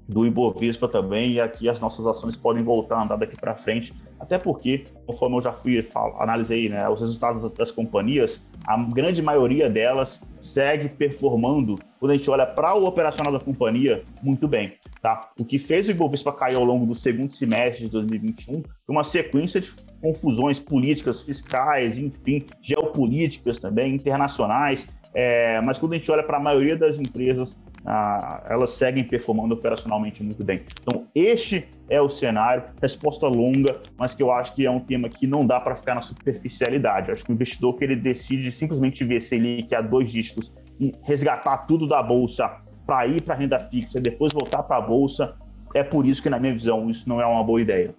do 0.07 0.25
Ibovespa 0.25 0.87
também, 0.87 1.33
e 1.33 1.41
aqui 1.41 1.67
as 1.67 1.79
nossas 1.79 2.05
ações 2.05 2.35
podem 2.35 2.63
voltar 2.63 2.95
a 2.95 3.03
andar 3.03 3.17
daqui 3.17 3.35
para 3.35 3.55
frente, 3.55 3.93
até 4.19 4.37
porque, 4.37 4.85
conforme 5.05 5.37
eu 5.37 5.43
já 5.43 5.51
fui 5.51 5.85
analisei 6.17 6.69
né, 6.69 6.87
os 6.87 7.01
resultados 7.01 7.51
das 7.53 7.71
companhias, 7.71 8.39
a 8.65 8.77
grande 8.77 9.21
maioria 9.21 9.69
delas 9.69 10.19
segue 10.41 10.87
performando, 10.89 11.75
quando 11.99 12.11
a 12.11 12.15
gente 12.15 12.29
olha 12.29 12.45
para 12.45 12.73
o 12.75 12.85
operacional 12.85 13.33
da 13.33 13.39
companhia, 13.39 14.03
muito 14.23 14.47
bem. 14.47 14.73
Tá? 15.01 15.29
O 15.39 15.45
que 15.45 15.59
fez 15.59 15.87
o 15.87 15.91
Ibovespa 15.91 16.31
cair 16.31 16.55
ao 16.55 16.63
longo 16.63 16.85
do 16.85 16.95
segundo 16.95 17.31
semestre 17.31 17.85
de 17.85 17.91
2021 17.91 18.63
foi 18.63 18.95
uma 18.95 19.03
sequência 19.03 19.59
de 19.59 19.71
confusões 20.01 20.57
políticas, 20.59 21.21
fiscais, 21.21 21.99
enfim, 21.99 22.45
geopolíticas 22.61 23.59
também, 23.59 23.95
internacionais, 23.95 24.87
é, 25.13 25.59
mas 25.61 25.77
quando 25.77 25.93
a 25.93 25.97
gente 25.97 26.11
olha 26.11 26.23
para 26.23 26.37
a 26.37 26.39
maioria 26.39 26.77
das 26.77 26.99
empresas, 26.99 27.55
ah, 27.89 28.43
elas 28.49 28.71
seguem 28.71 29.05
performando 29.05 29.53
operacionalmente 29.53 30.21
muito 30.21 30.43
bem. 30.43 30.65
Então, 30.81 31.07
este 31.15 31.65
é 31.89 32.01
o 32.01 32.09
cenário, 32.09 32.65
resposta 32.81 33.25
longa, 33.27 33.81
mas 33.97 34.13
que 34.13 34.21
eu 34.21 34.29
acho 34.29 34.53
que 34.53 34.65
é 34.65 34.69
um 34.69 34.81
tema 34.81 35.07
que 35.07 35.25
não 35.25 35.47
dá 35.47 35.57
para 35.57 35.73
ficar 35.77 35.95
na 35.95 36.01
superficialidade. 36.01 37.07
Eu 37.07 37.13
acho 37.13 37.23
que 37.23 37.31
o 37.31 37.33
investidor 37.33 37.77
que 37.77 37.85
ele 37.85 37.95
decide 37.95 38.51
simplesmente 38.51 39.05
ver 39.05 39.21
se 39.21 39.35
ele 39.35 39.63
quer 39.63 39.81
dois 39.81 40.11
dígitos 40.11 40.51
e 40.77 40.93
resgatar 41.03 41.59
tudo 41.59 41.87
da 41.87 42.03
bolsa 42.03 42.61
para 42.85 43.07
ir 43.07 43.21
para 43.21 43.35
renda 43.35 43.57
fixa 43.69 43.99
e 43.99 44.01
depois 44.01 44.33
voltar 44.33 44.63
para 44.63 44.77
a 44.77 44.81
bolsa, 44.81 45.35
é 45.73 45.81
por 45.81 46.05
isso 46.05 46.21
que, 46.21 46.29
na 46.29 46.37
minha 46.39 46.53
visão, 46.53 46.89
isso 46.91 47.07
não 47.07 47.21
é 47.21 47.25
uma 47.25 47.43
boa 47.43 47.61
ideia. 47.61 47.95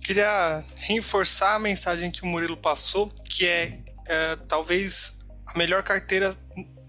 Queria 0.00 0.62
reforçar 0.76 1.56
a 1.56 1.58
mensagem 1.58 2.08
que 2.08 2.22
o 2.22 2.26
Murilo 2.26 2.56
passou, 2.56 3.10
que 3.28 3.48
é, 3.48 3.78
é 4.06 4.36
talvez 4.46 5.26
a 5.52 5.58
melhor 5.58 5.82
carteira 5.82 6.34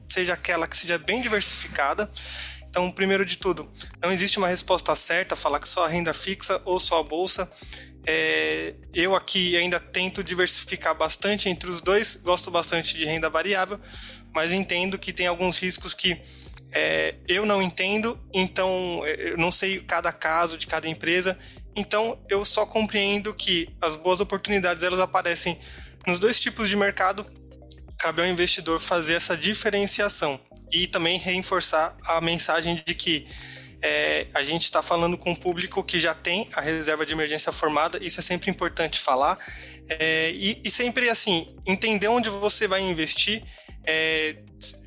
seja 0.08 0.34
aquela 0.34 0.68
que 0.68 0.78
seja 0.78 0.98
bem 0.98 1.22
diversificada. 1.22 2.10
Então, 2.70 2.92
primeiro 2.92 3.26
de 3.26 3.38
tudo, 3.38 3.72
não 4.02 4.12
existe 4.12 4.38
uma 4.38 4.50
resposta 4.50 4.94
certa, 4.96 5.36
falar 5.36 5.60
que 5.60 5.70
só 5.70 5.86
a 5.86 5.88
renda 5.88 6.14
fixa 6.14 6.62
ou 6.66 6.80
só 6.80 7.00
a 7.00 7.04
bolsa. 7.04 7.50
É, 8.06 8.76
eu 8.94 9.16
aqui 9.16 9.56
ainda 9.58 9.80
tento 9.80 10.24
diversificar 10.24 10.94
bastante 10.96 11.50
entre 11.50 11.70
os 11.70 11.82
dois, 11.82 12.18
gosto 12.18 12.52
bastante 12.52 12.98
de 12.98 13.06
renda 13.06 13.30
variável, 13.30 13.80
mas 14.34 14.52
entendo 14.52 15.00
que 15.00 15.14
tem 15.14 15.26
alguns 15.26 15.58
riscos 15.58 15.94
que 15.94 16.22
é, 16.72 17.16
eu 17.28 17.46
não 17.46 17.62
entendo, 17.62 18.20
então 18.34 19.02
é, 19.06 19.32
eu 19.32 19.38
não 19.38 19.50
sei 19.50 19.80
cada 19.80 20.12
caso 20.12 20.58
de 20.58 20.68
cada 20.68 20.88
empresa, 20.90 21.40
então 21.76 22.20
eu 22.30 22.44
só 22.44 22.66
compreendo 22.66 23.34
que 23.34 23.74
as 23.82 23.96
boas 23.96 24.20
oportunidades 24.20 24.84
elas 24.84 25.00
aparecem 25.00 25.58
nos 26.06 26.20
dois 26.20 26.40
tipos 26.40 26.68
de 26.68 26.76
mercado 26.76 27.26
cabe 28.00 28.22
ao 28.22 28.28
investidor 28.28 28.80
fazer 28.80 29.16
essa 29.16 29.38
diferenciação 29.38 30.40
e 30.72 30.88
também 30.88 31.18
reforçar 31.18 31.96
a 32.04 32.20
mensagem 32.22 32.82
de 32.86 32.94
que 32.94 33.28
é, 33.82 34.28
a 34.34 34.44
gente 34.44 34.64
está 34.64 34.82
falando 34.82 35.18
com 35.18 35.32
um 35.32 35.36
público 35.36 35.84
que 35.84 36.00
já 36.00 36.14
tem 36.14 36.48
a 36.54 36.62
reserva 36.62 37.06
de 37.06 37.14
emergência 37.14 37.52
formada, 37.52 38.04
isso 38.04 38.20
é 38.20 38.24
sempre 38.24 38.50
importante 38.50 39.00
falar. 39.00 39.38
É, 39.88 40.32
e, 40.32 40.62
e, 40.64 40.72
sempre 40.72 41.10
assim, 41.10 41.56
entender 41.66 42.08
onde 42.08 42.30
você 42.30 42.68
vai 42.68 42.82
investir, 42.82 43.44
é, 43.86 44.38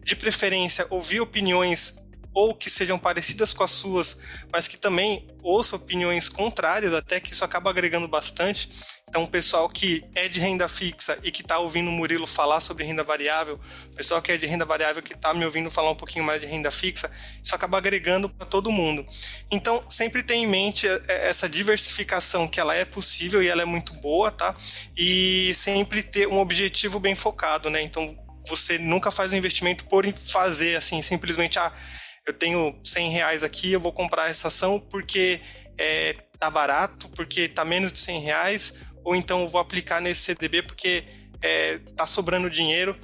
de 0.02 0.16
preferência 0.16 0.86
ouvir 0.90 1.20
opiniões 1.20 2.08
ou 2.34 2.54
que 2.54 2.68
sejam 2.68 2.98
parecidas 2.98 3.52
com 3.52 3.62
as 3.62 3.70
suas, 3.70 4.20
mas 4.52 4.66
que 4.66 4.76
também 4.76 5.28
ouça 5.42 5.76
opiniões 5.76 6.28
contrárias, 6.28 6.92
até 6.92 7.20
que 7.20 7.32
isso 7.32 7.44
acaba 7.44 7.70
agregando 7.70 8.08
bastante. 8.08 8.68
Então, 9.08 9.22
o 9.24 9.28
pessoal 9.28 9.68
que 9.68 10.04
é 10.14 10.28
de 10.28 10.38
renda 10.38 10.68
fixa 10.68 11.18
e 11.22 11.30
que 11.30 11.40
está 11.40 11.58
ouvindo 11.58 11.88
o 11.88 11.92
Murilo 11.92 12.26
falar 12.26 12.60
sobre 12.60 12.84
renda 12.84 13.02
variável, 13.02 13.58
o 13.90 13.94
pessoal 13.96 14.20
que 14.20 14.30
é 14.30 14.36
de 14.36 14.46
renda 14.46 14.66
variável 14.66 15.02
que 15.02 15.14
está 15.14 15.32
me 15.32 15.44
ouvindo 15.44 15.70
falar 15.70 15.90
um 15.90 15.94
pouquinho 15.94 16.24
mais 16.24 16.42
de 16.42 16.46
renda 16.46 16.70
fixa, 16.70 17.10
isso 17.42 17.54
acaba 17.54 17.78
agregando 17.78 18.28
para 18.28 18.46
todo 18.46 18.70
mundo. 18.70 19.06
Então, 19.50 19.82
sempre 19.88 20.22
tenha 20.22 20.44
em 20.44 20.46
mente 20.46 20.86
é, 20.86 21.02
é, 21.08 21.28
essa 21.28 21.48
diversificação 21.48 22.46
que 22.46 22.60
ela 22.60 22.74
é 22.74 22.84
possível 22.84 23.42
e 23.42 23.48
ela 23.48 23.62
é 23.62 23.64
muito 23.64 23.94
boa, 23.94 24.30
tá? 24.30 24.54
E 24.96 25.52
sempre 25.54 26.02
ter 26.02 26.28
um 26.28 26.38
objetivo 26.38 27.00
bem 27.00 27.14
focado, 27.14 27.70
né? 27.70 27.80
Então, 27.80 28.14
você 28.46 28.78
nunca 28.78 29.10
faz 29.10 29.32
um 29.32 29.36
investimento 29.36 29.84
por 29.86 30.06
fazer, 30.12 30.76
assim, 30.76 31.00
simplesmente, 31.00 31.58
ah, 31.58 31.72
eu 32.26 32.34
tenho 32.34 32.78
100 32.84 33.10
reais 33.10 33.42
aqui, 33.42 33.72
eu 33.72 33.80
vou 33.80 33.92
comprar 33.92 34.30
essa 34.30 34.48
ação 34.48 34.78
porque 34.78 35.40
é, 35.78 36.14
tá 36.38 36.50
barato 36.50 37.08
porque 37.10 37.48
tá 37.48 37.64
menos 37.64 37.92
de 37.92 37.98
100 37.98 38.20
reais, 38.20 38.74
ou 39.04 39.14
então 39.16 39.48
vou 39.48 39.60
aplicar 39.60 40.00
nesse 40.00 40.22
CDB 40.22 40.62
porque 40.62 41.04
é, 41.42 41.78
tá 41.96 42.06
sobrando 42.06 42.50
dinheiro. 42.50 42.96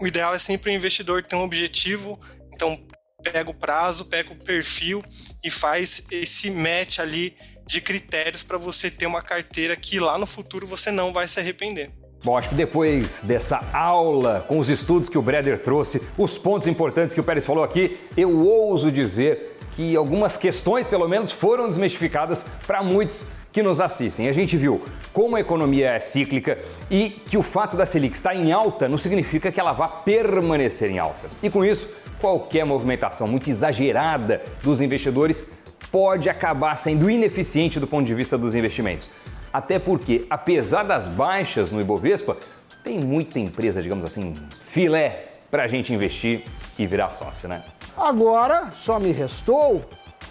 O 0.00 0.06
ideal 0.06 0.34
é 0.34 0.38
sempre 0.38 0.70
o 0.70 0.74
investidor 0.74 1.22
ter 1.22 1.36
um 1.36 1.42
objetivo, 1.42 2.18
então 2.52 2.80
pega 3.22 3.50
o 3.50 3.54
prazo, 3.54 4.06
pega 4.06 4.32
o 4.32 4.36
perfil 4.36 5.02
e 5.44 5.50
faz 5.50 6.06
esse 6.10 6.50
match 6.50 6.98
ali 6.98 7.36
de 7.66 7.80
critérios 7.80 8.42
para 8.42 8.58
você 8.58 8.90
ter 8.90 9.06
uma 9.06 9.22
carteira 9.22 9.76
que 9.76 10.00
lá 10.00 10.18
no 10.18 10.26
futuro 10.26 10.66
você 10.66 10.90
não 10.90 11.12
vai 11.12 11.28
se 11.28 11.38
arrepender. 11.38 11.90
Bom, 12.22 12.36
acho 12.36 12.50
que 12.50 12.54
depois 12.54 13.22
dessa 13.22 13.60
aula 13.72 14.44
com 14.46 14.58
os 14.58 14.68
estudos 14.68 15.08
que 15.08 15.16
o 15.16 15.22
Breder 15.22 15.62
trouxe, 15.62 16.02
os 16.18 16.36
pontos 16.36 16.68
importantes 16.68 17.14
que 17.14 17.20
o 17.20 17.24
Pérez 17.24 17.46
falou 17.46 17.64
aqui, 17.64 17.98
eu 18.14 18.40
ouso 18.40 18.92
dizer 18.92 19.56
que 19.74 19.96
algumas 19.96 20.36
questões, 20.36 20.86
pelo 20.86 21.08
menos, 21.08 21.32
foram 21.32 21.66
desmistificadas 21.66 22.44
para 22.66 22.82
muitos 22.82 23.24
que 23.52 23.62
nos 23.62 23.80
assistem. 23.80 24.28
A 24.28 24.32
gente 24.32 24.56
viu 24.56 24.82
como 25.12 25.36
a 25.36 25.40
economia 25.40 25.90
é 25.90 26.00
cíclica 26.00 26.58
e 26.90 27.10
que 27.10 27.36
o 27.36 27.42
fato 27.42 27.76
da 27.76 27.84
Selic 27.84 28.16
estar 28.16 28.34
em 28.34 28.52
alta 28.52 28.88
não 28.88 28.98
significa 28.98 29.50
que 29.50 29.58
ela 29.58 29.72
vá 29.72 29.88
permanecer 29.88 30.90
em 30.90 30.98
alta. 30.98 31.28
E 31.42 31.50
com 31.50 31.64
isso, 31.64 31.88
qualquer 32.20 32.64
movimentação 32.64 33.26
muito 33.26 33.50
exagerada 33.50 34.42
dos 34.62 34.80
investidores 34.80 35.50
pode 35.90 36.28
acabar 36.28 36.76
sendo 36.76 37.10
ineficiente 37.10 37.80
do 37.80 37.86
ponto 37.86 38.06
de 38.06 38.14
vista 38.14 38.38
dos 38.38 38.54
investimentos. 38.54 39.10
Até 39.52 39.78
porque, 39.78 40.26
apesar 40.30 40.84
das 40.84 41.08
baixas 41.08 41.72
no 41.72 41.80
Ibovespa, 41.80 42.36
tem 42.84 43.00
muita 43.00 43.38
empresa, 43.38 43.82
digamos 43.82 44.04
assim, 44.04 44.34
filé 44.64 45.30
para 45.50 45.64
a 45.64 45.68
gente 45.68 45.92
investir 45.92 46.44
e 46.78 46.86
virar 46.86 47.10
sócio, 47.10 47.48
né? 47.48 47.62
Agora 47.96 48.70
só 48.72 49.00
me 49.00 49.10
restou 49.10 49.84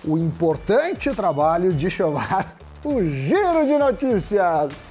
o 0.06 0.18
importante 0.18 1.14
trabalho 1.14 1.74
de 1.74 1.90
chamar 1.90 2.56
o 2.84 3.04
Giro 3.04 3.66
de 3.66 3.78
Notícias. 3.78 4.90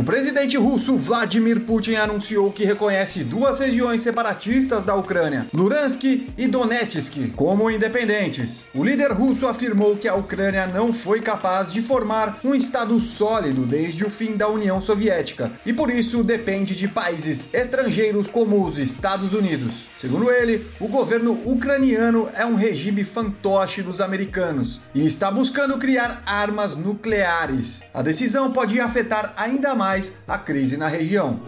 O 0.00 0.02
presidente 0.02 0.56
russo 0.56 0.96
Vladimir 0.96 1.60
Putin 1.60 1.96
anunciou 1.96 2.50
que 2.50 2.64
reconhece 2.64 3.22
duas 3.22 3.58
regiões 3.58 4.00
separatistas 4.00 4.82
da 4.82 4.94
Ucrânia, 4.94 5.46
Luhansk 5.52 6.04
e 6.38 6.48
Donetsk, 6.48 7.32
como 7.36 7.70
independentes. 7.70 8.64
O 8.74 8.82
líder 8.82 9.12
russo 9.12 9.46
afirmou 9.46 9.98
que 9.98 10.08
a 10.08 10.14
Ucrânia 10.14 10.66
não 10.66 10.94
foi 10.94 11.20
capaz 11.20 11.70
de 11.70 11.82
formar 11.82 12.40
um 12.42 12.54
Estado 12.54 12.98
sólido 12.98 13.66
desde 13.66 14.02
o 14.02 14.10
fim 14.10 14.38
da 14.38 14.48
União 14.48 14.80
Soviética 14.80 15.52
e 15.66 15.72
por 15.74 15.90
isso 15.90 16.24
depende 16.24 16.74
de 16.74 16.88
países 16.88 17.52
estrangeiros 17.52 18.26
como 18.26 18.66
os 18.66 18.78
Estados 18.78 19.34
Unidos. 19.34 19.84
Segundo 19.98 20.30
ele, 20.30 20.66
o 20.80 20.88
governo 20.88 21.38
ucraniano 21.44 22.26
é 22.34 22.46
um 22.46 22.54
regime 22.54 23.04
fantoche 23.04 23.82
dos 23.82 24.00
americanos 24.00 24.80
e 24.94 25.06
está 25.06 25.30
buscando 25.30 25.76
criar 25.76 26.22
armas 26.24 26.74
nucleares. 26.74 27.82
A 27.92 28.00
decisão 28.00 28.50
pode 28.50 28.80
afetar 28.80 29.34
ainda 29.36 29.74
mais 29.74 29.89
a 30.28 30.38
crise 30.38 30.76
na 30.76 30.88
região. 30.88 31.40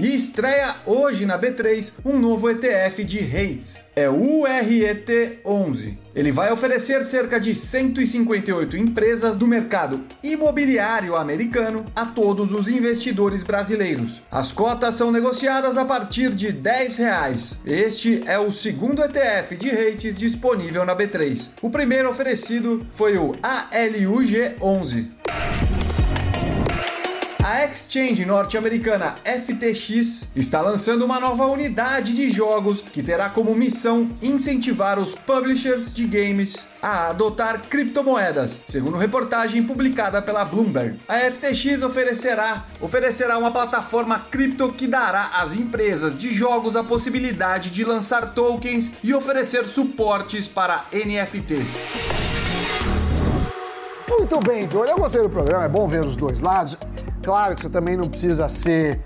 E 0.00 0.14
estreia 0.14 0.76
hoje 0.86 1.26
na 1.26 1.36
B3 1.36 1.94
um 2.04 2.20
novo 2.20 2.48
ETF 2.48 3.02
de 3.02 3.18
REITs. 3.18 3.84
É 3.96 4.08
o 4.08 4.16
URET11. 4.16 5.98
Ele 6.14 6.30
vai 6.30 6.52
oferecer 6.52 7.04
cerca 7.04 7.40
de 7.40 7.52
158 7.52 8.76
empresas 8.76 9.34
do 9.34 9.48
mercado 9.48 10.04
imobiliário 10.22 11.16
americano 11.16 11.84
a 11.96 12.06
todos 12.06 12.52
os 12.52 12.68
investidores 12.68 13.42
brasileiros. 13.42 14.22
As 14.30 14.52
cotas 14.52 14.94
são 14.94 15.10
negociadas 15.10 15.76
a 15.76 15.84
partir 15.84 16.32
de 16.32 16.52
10 16.52 16.96
reais. 16.96 17.54
Este 17.66 18.22
é 18.24 18.38
o 18.38 18.52
segundo 18.52 19.02
ETF 19.02 19.56
de 19.56 19.68
REITs 19.68 20.16
disponível 20.16 20.84
na 20.84 20.94
B3. 20.94 21.50
O 21.60 21.70
primeiro 21.70 22.08
oferecido 22.08 22.86
foi 22.94 23.18
o 23.18 23.32
ALUG11. 23.42 25.77
A 27.50 27.64
exchange 27.64 28.26
norte-americana 28.26 29.14
FTX 29.24 30.28
está 30.36 30.60
lançando 30.60 31.02
uma 31.02 31.18
nova 31.18 31.46
unidade 31.46 32.12
de 32.12 32.30
jogos 32.30 32.82
que 32.82 33.02
terá 33.02 33.30
como 33.30 33.54
missão 33.54 34.10
incentivar 34.20 34.98
os 34.98 35.14
publishers 35.14 35.94
de 35.94 36.06
games 36.06 36.66
a 36.82 37.08
adotar 37.08 37.62
criptomoedas, 37.62 38.58
segundo 38.66 38.98
reportagem 38.98 39.62
publicada 39.62 40.20
pela 40.20 40.44
Bloomberg. 40.44 41.00
A 41.08 41.20
FTX 41.20 41.80
oferecerá, 41.80 42.66
oferecerá 42.82 43.38
uma 43.38 43.50
plataforma 43.50 44.20
cripto 44.30 44.70
que 44.70 44.86
dará 44.86 45.30
às 45.38 45.54
empresas 45.54 46.18
de 46.18 46.34
jogos 46.34 46.76
a 46.76 46.84
possibilidade 46.84 47.70
de 47.70 47.82
lançar 47.82 48.34
tokens 48.34 48.90
e 49.02 49.14
oferecer 49.14 49.64
suportes 49.64 50.46
para 50.46 50.84
NFTs. 50.92 51.72
Muito 54.06 54.38
bem, 54.40 54.64
então 54.64 54.84
eu 54.84 54.98
gostei 54.98 55.22
do 55.22 55.30
programa, 55.30 55.64
é 55.64 55.68
bom 55.70 55.88
ver 55.88 56.04
os 56.04 56.14
dois 56.14 56.40
lados. 56.40 56.76
Claro 57.22 57.54
que 57.54 57.62
você 57.62 57.70
também 57.70 57.96
não 57.96 58.08
precisa 58.08 58.48
ser 58.48 59.00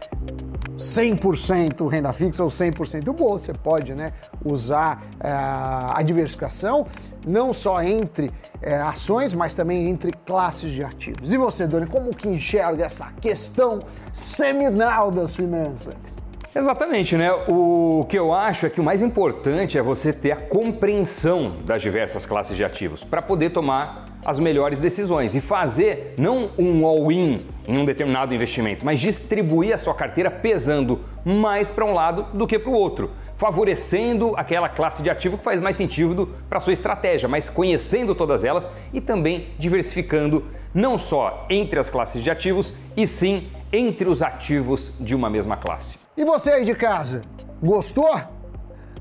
100% 0.76 1.88
renda 1.88 2.12
fixa 2.12 2.42
ou 2.42 2.50
100% 2.50 3.12
bolsa. 3.12 3.46
Você 3.46 3.58
pode 3.58 3.94
né, 3.94 4.12
usar 4.44 5.02
é, 5.20 5.28
a 5.30 6.02
diversificação 6.04 6.86
não 7.26 7.52
só 7.52 7.82
entre 7.82 8.30
é, 8.60 8.76
ações, 8.76 9.32
mas 9.32 9.54
também 9.54 9.88
entre 9.88 10.12
classes 10.12 10.72
de 10.72 10.82
ativos. 10.82 11.32
E 11.32 11.36
você, 11.36 11.66
Doni, 11.66 11.86
como 11.86 12.14
que 12.14 12.28
enxerga 12.28 12.84
essa 12.84 13.06
questão 13.20 13.82
seminal 14.12 15.10
das 15.10 15.34
finanças? 15.34 16.22
Exatamente, 16.54 17.16
né? 17.16 17.32
O 17.48 18.04
que 18.10 18.18
eu 18.18 18.34
acho 18.34 18.66
é 18.66 18.70
que 18.70 18.78
o 18.78 18.84
mais 18.84 19.02
importante 19.02 19.78
é 19.78 19.82
você 19.82 20.12
ter 20.12 20.32
a 20.32 20.36
compreensão 20.36 21.56
das 21.64 21.80
diversas 21.80 22.26
classes 22.26 22.54
de 22.54 22.62
ativos 22.62 23.02
para 23.02 23.22
poder 23.22 23.50
tomar 23.50 24.01
as 24.24 24.38
melhores 24.38 24.80
decisões 24.80 25.34
e 25.34 25.40
fazer 25.40 26.14
não 26.16 26.50
um 26.58 26.86
all-in 26.86 27.46
em 27.66 27.78
um 27.78 27.84
determinado 27.84 28.34
investimento, 28.34 28.84
mas 28.84 29.00
distribuir 29.00 29.74
a 29.74 29.78
sua 29.78 29.94
carteira 29.94 30.30
pesando 30.30 31.00
mais 31.24 31.70
para 31.70 31.84
um 31.84 31.92
lado 31.92 32.26
do 32.32 32.46
que 32.46 32.58
para 32.58 32.70
o 32.70 32.74
outro, 32.74 33.10
favorecendo 33.36 34.34
aquela 34.36 34.68
classe 34.68 35.02
de 35.02 35.10
ativo 35.10 35.38
que 35.38 35.44
faz 35.44 35.60
mais 35.60 35.76
sentido 35.76 36.28
para 36.48 36.60
sua 36.60 36.72
estratégia, 36.72 37.28
mas 37.28 37.48
conhecendo 37.48 38.14
todas 38.14 38.44
elas 38.44 38.68
e 38.92 39.00
também 39.00 39.48
diversificando 39.58 40.44
não 40.74 40.98
só 40.98 41.46
entre 41.50 41.78
as 41.78 41.90
classes 41.90 42.22
de 42.22 42.30
ativos, 42.30 42.72
e 42.96 43.06
sim 43.06 43.48
entre 43.72 44.08
os 44.08 44.22
ativos 44.22 44.92
de 44.98 45.14
uma 45.14 45.28
mesma 45.28 45.56
classe. 45.56 45.98
E 46.16 46.24
você 46.24 46.52
aí 46.52 46.64
de 46.64 46.74
casa, 46.74 47.22
gostou? 47.62 48.20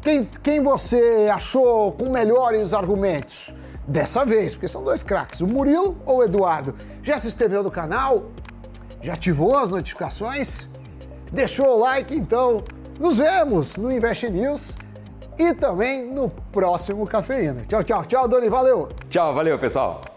Quem, 0.02 0.28
quem 0.42 0.62
você 0.62 1.30
achou 1.32 1.92
com 1.92 2.10
melhores 2.10 2.74
argumentos? 2.74 3.54
Dessa 3.88 4.24
vez, 4.24 4.54
porque 4.54 4.68
são 4.68 4.84
dois 4.84 5.04
craques, 5.04 5.42
o 5.42 5.48
Murilo 5.48 5.98
ou 6.06 6.18
o 6.18 6.24
Eduardo. 6.24 6.76
Já 7.02 7.18
se 7.18 7.28
inscreveu 7.28 7.64
no 7.64 7.72
canal? 7.72 8.26
Já 9.02 9.14
ativou 9.14 9.58
as 9.58 9.70
notificações? 9.70 10.70
Deixou 11.32 11.78
o 11.78 11.80
like? 11.80 12.16
Então, 12.16 12.64
nos 13.00 13.18
vemos 13.18 13.76
no 13.78 13.92
Invest 13.92 14.30
News 14.30 14.78
e 15.38 15.54
também 15.54 16.14
no 16.14 16.30
próximo 16.52 17.08
Cafeína. 17.08 17.64
Tchau, 17.68 17.84
tchau, 17.84 18.06
tchau, 18.06 18.28
Doni, 18.28 18.50
valeu! 18.50 18.90
Tchau, 19.10 19.34
valeu, 19.34 19.58
pessoal! 19.58 20.11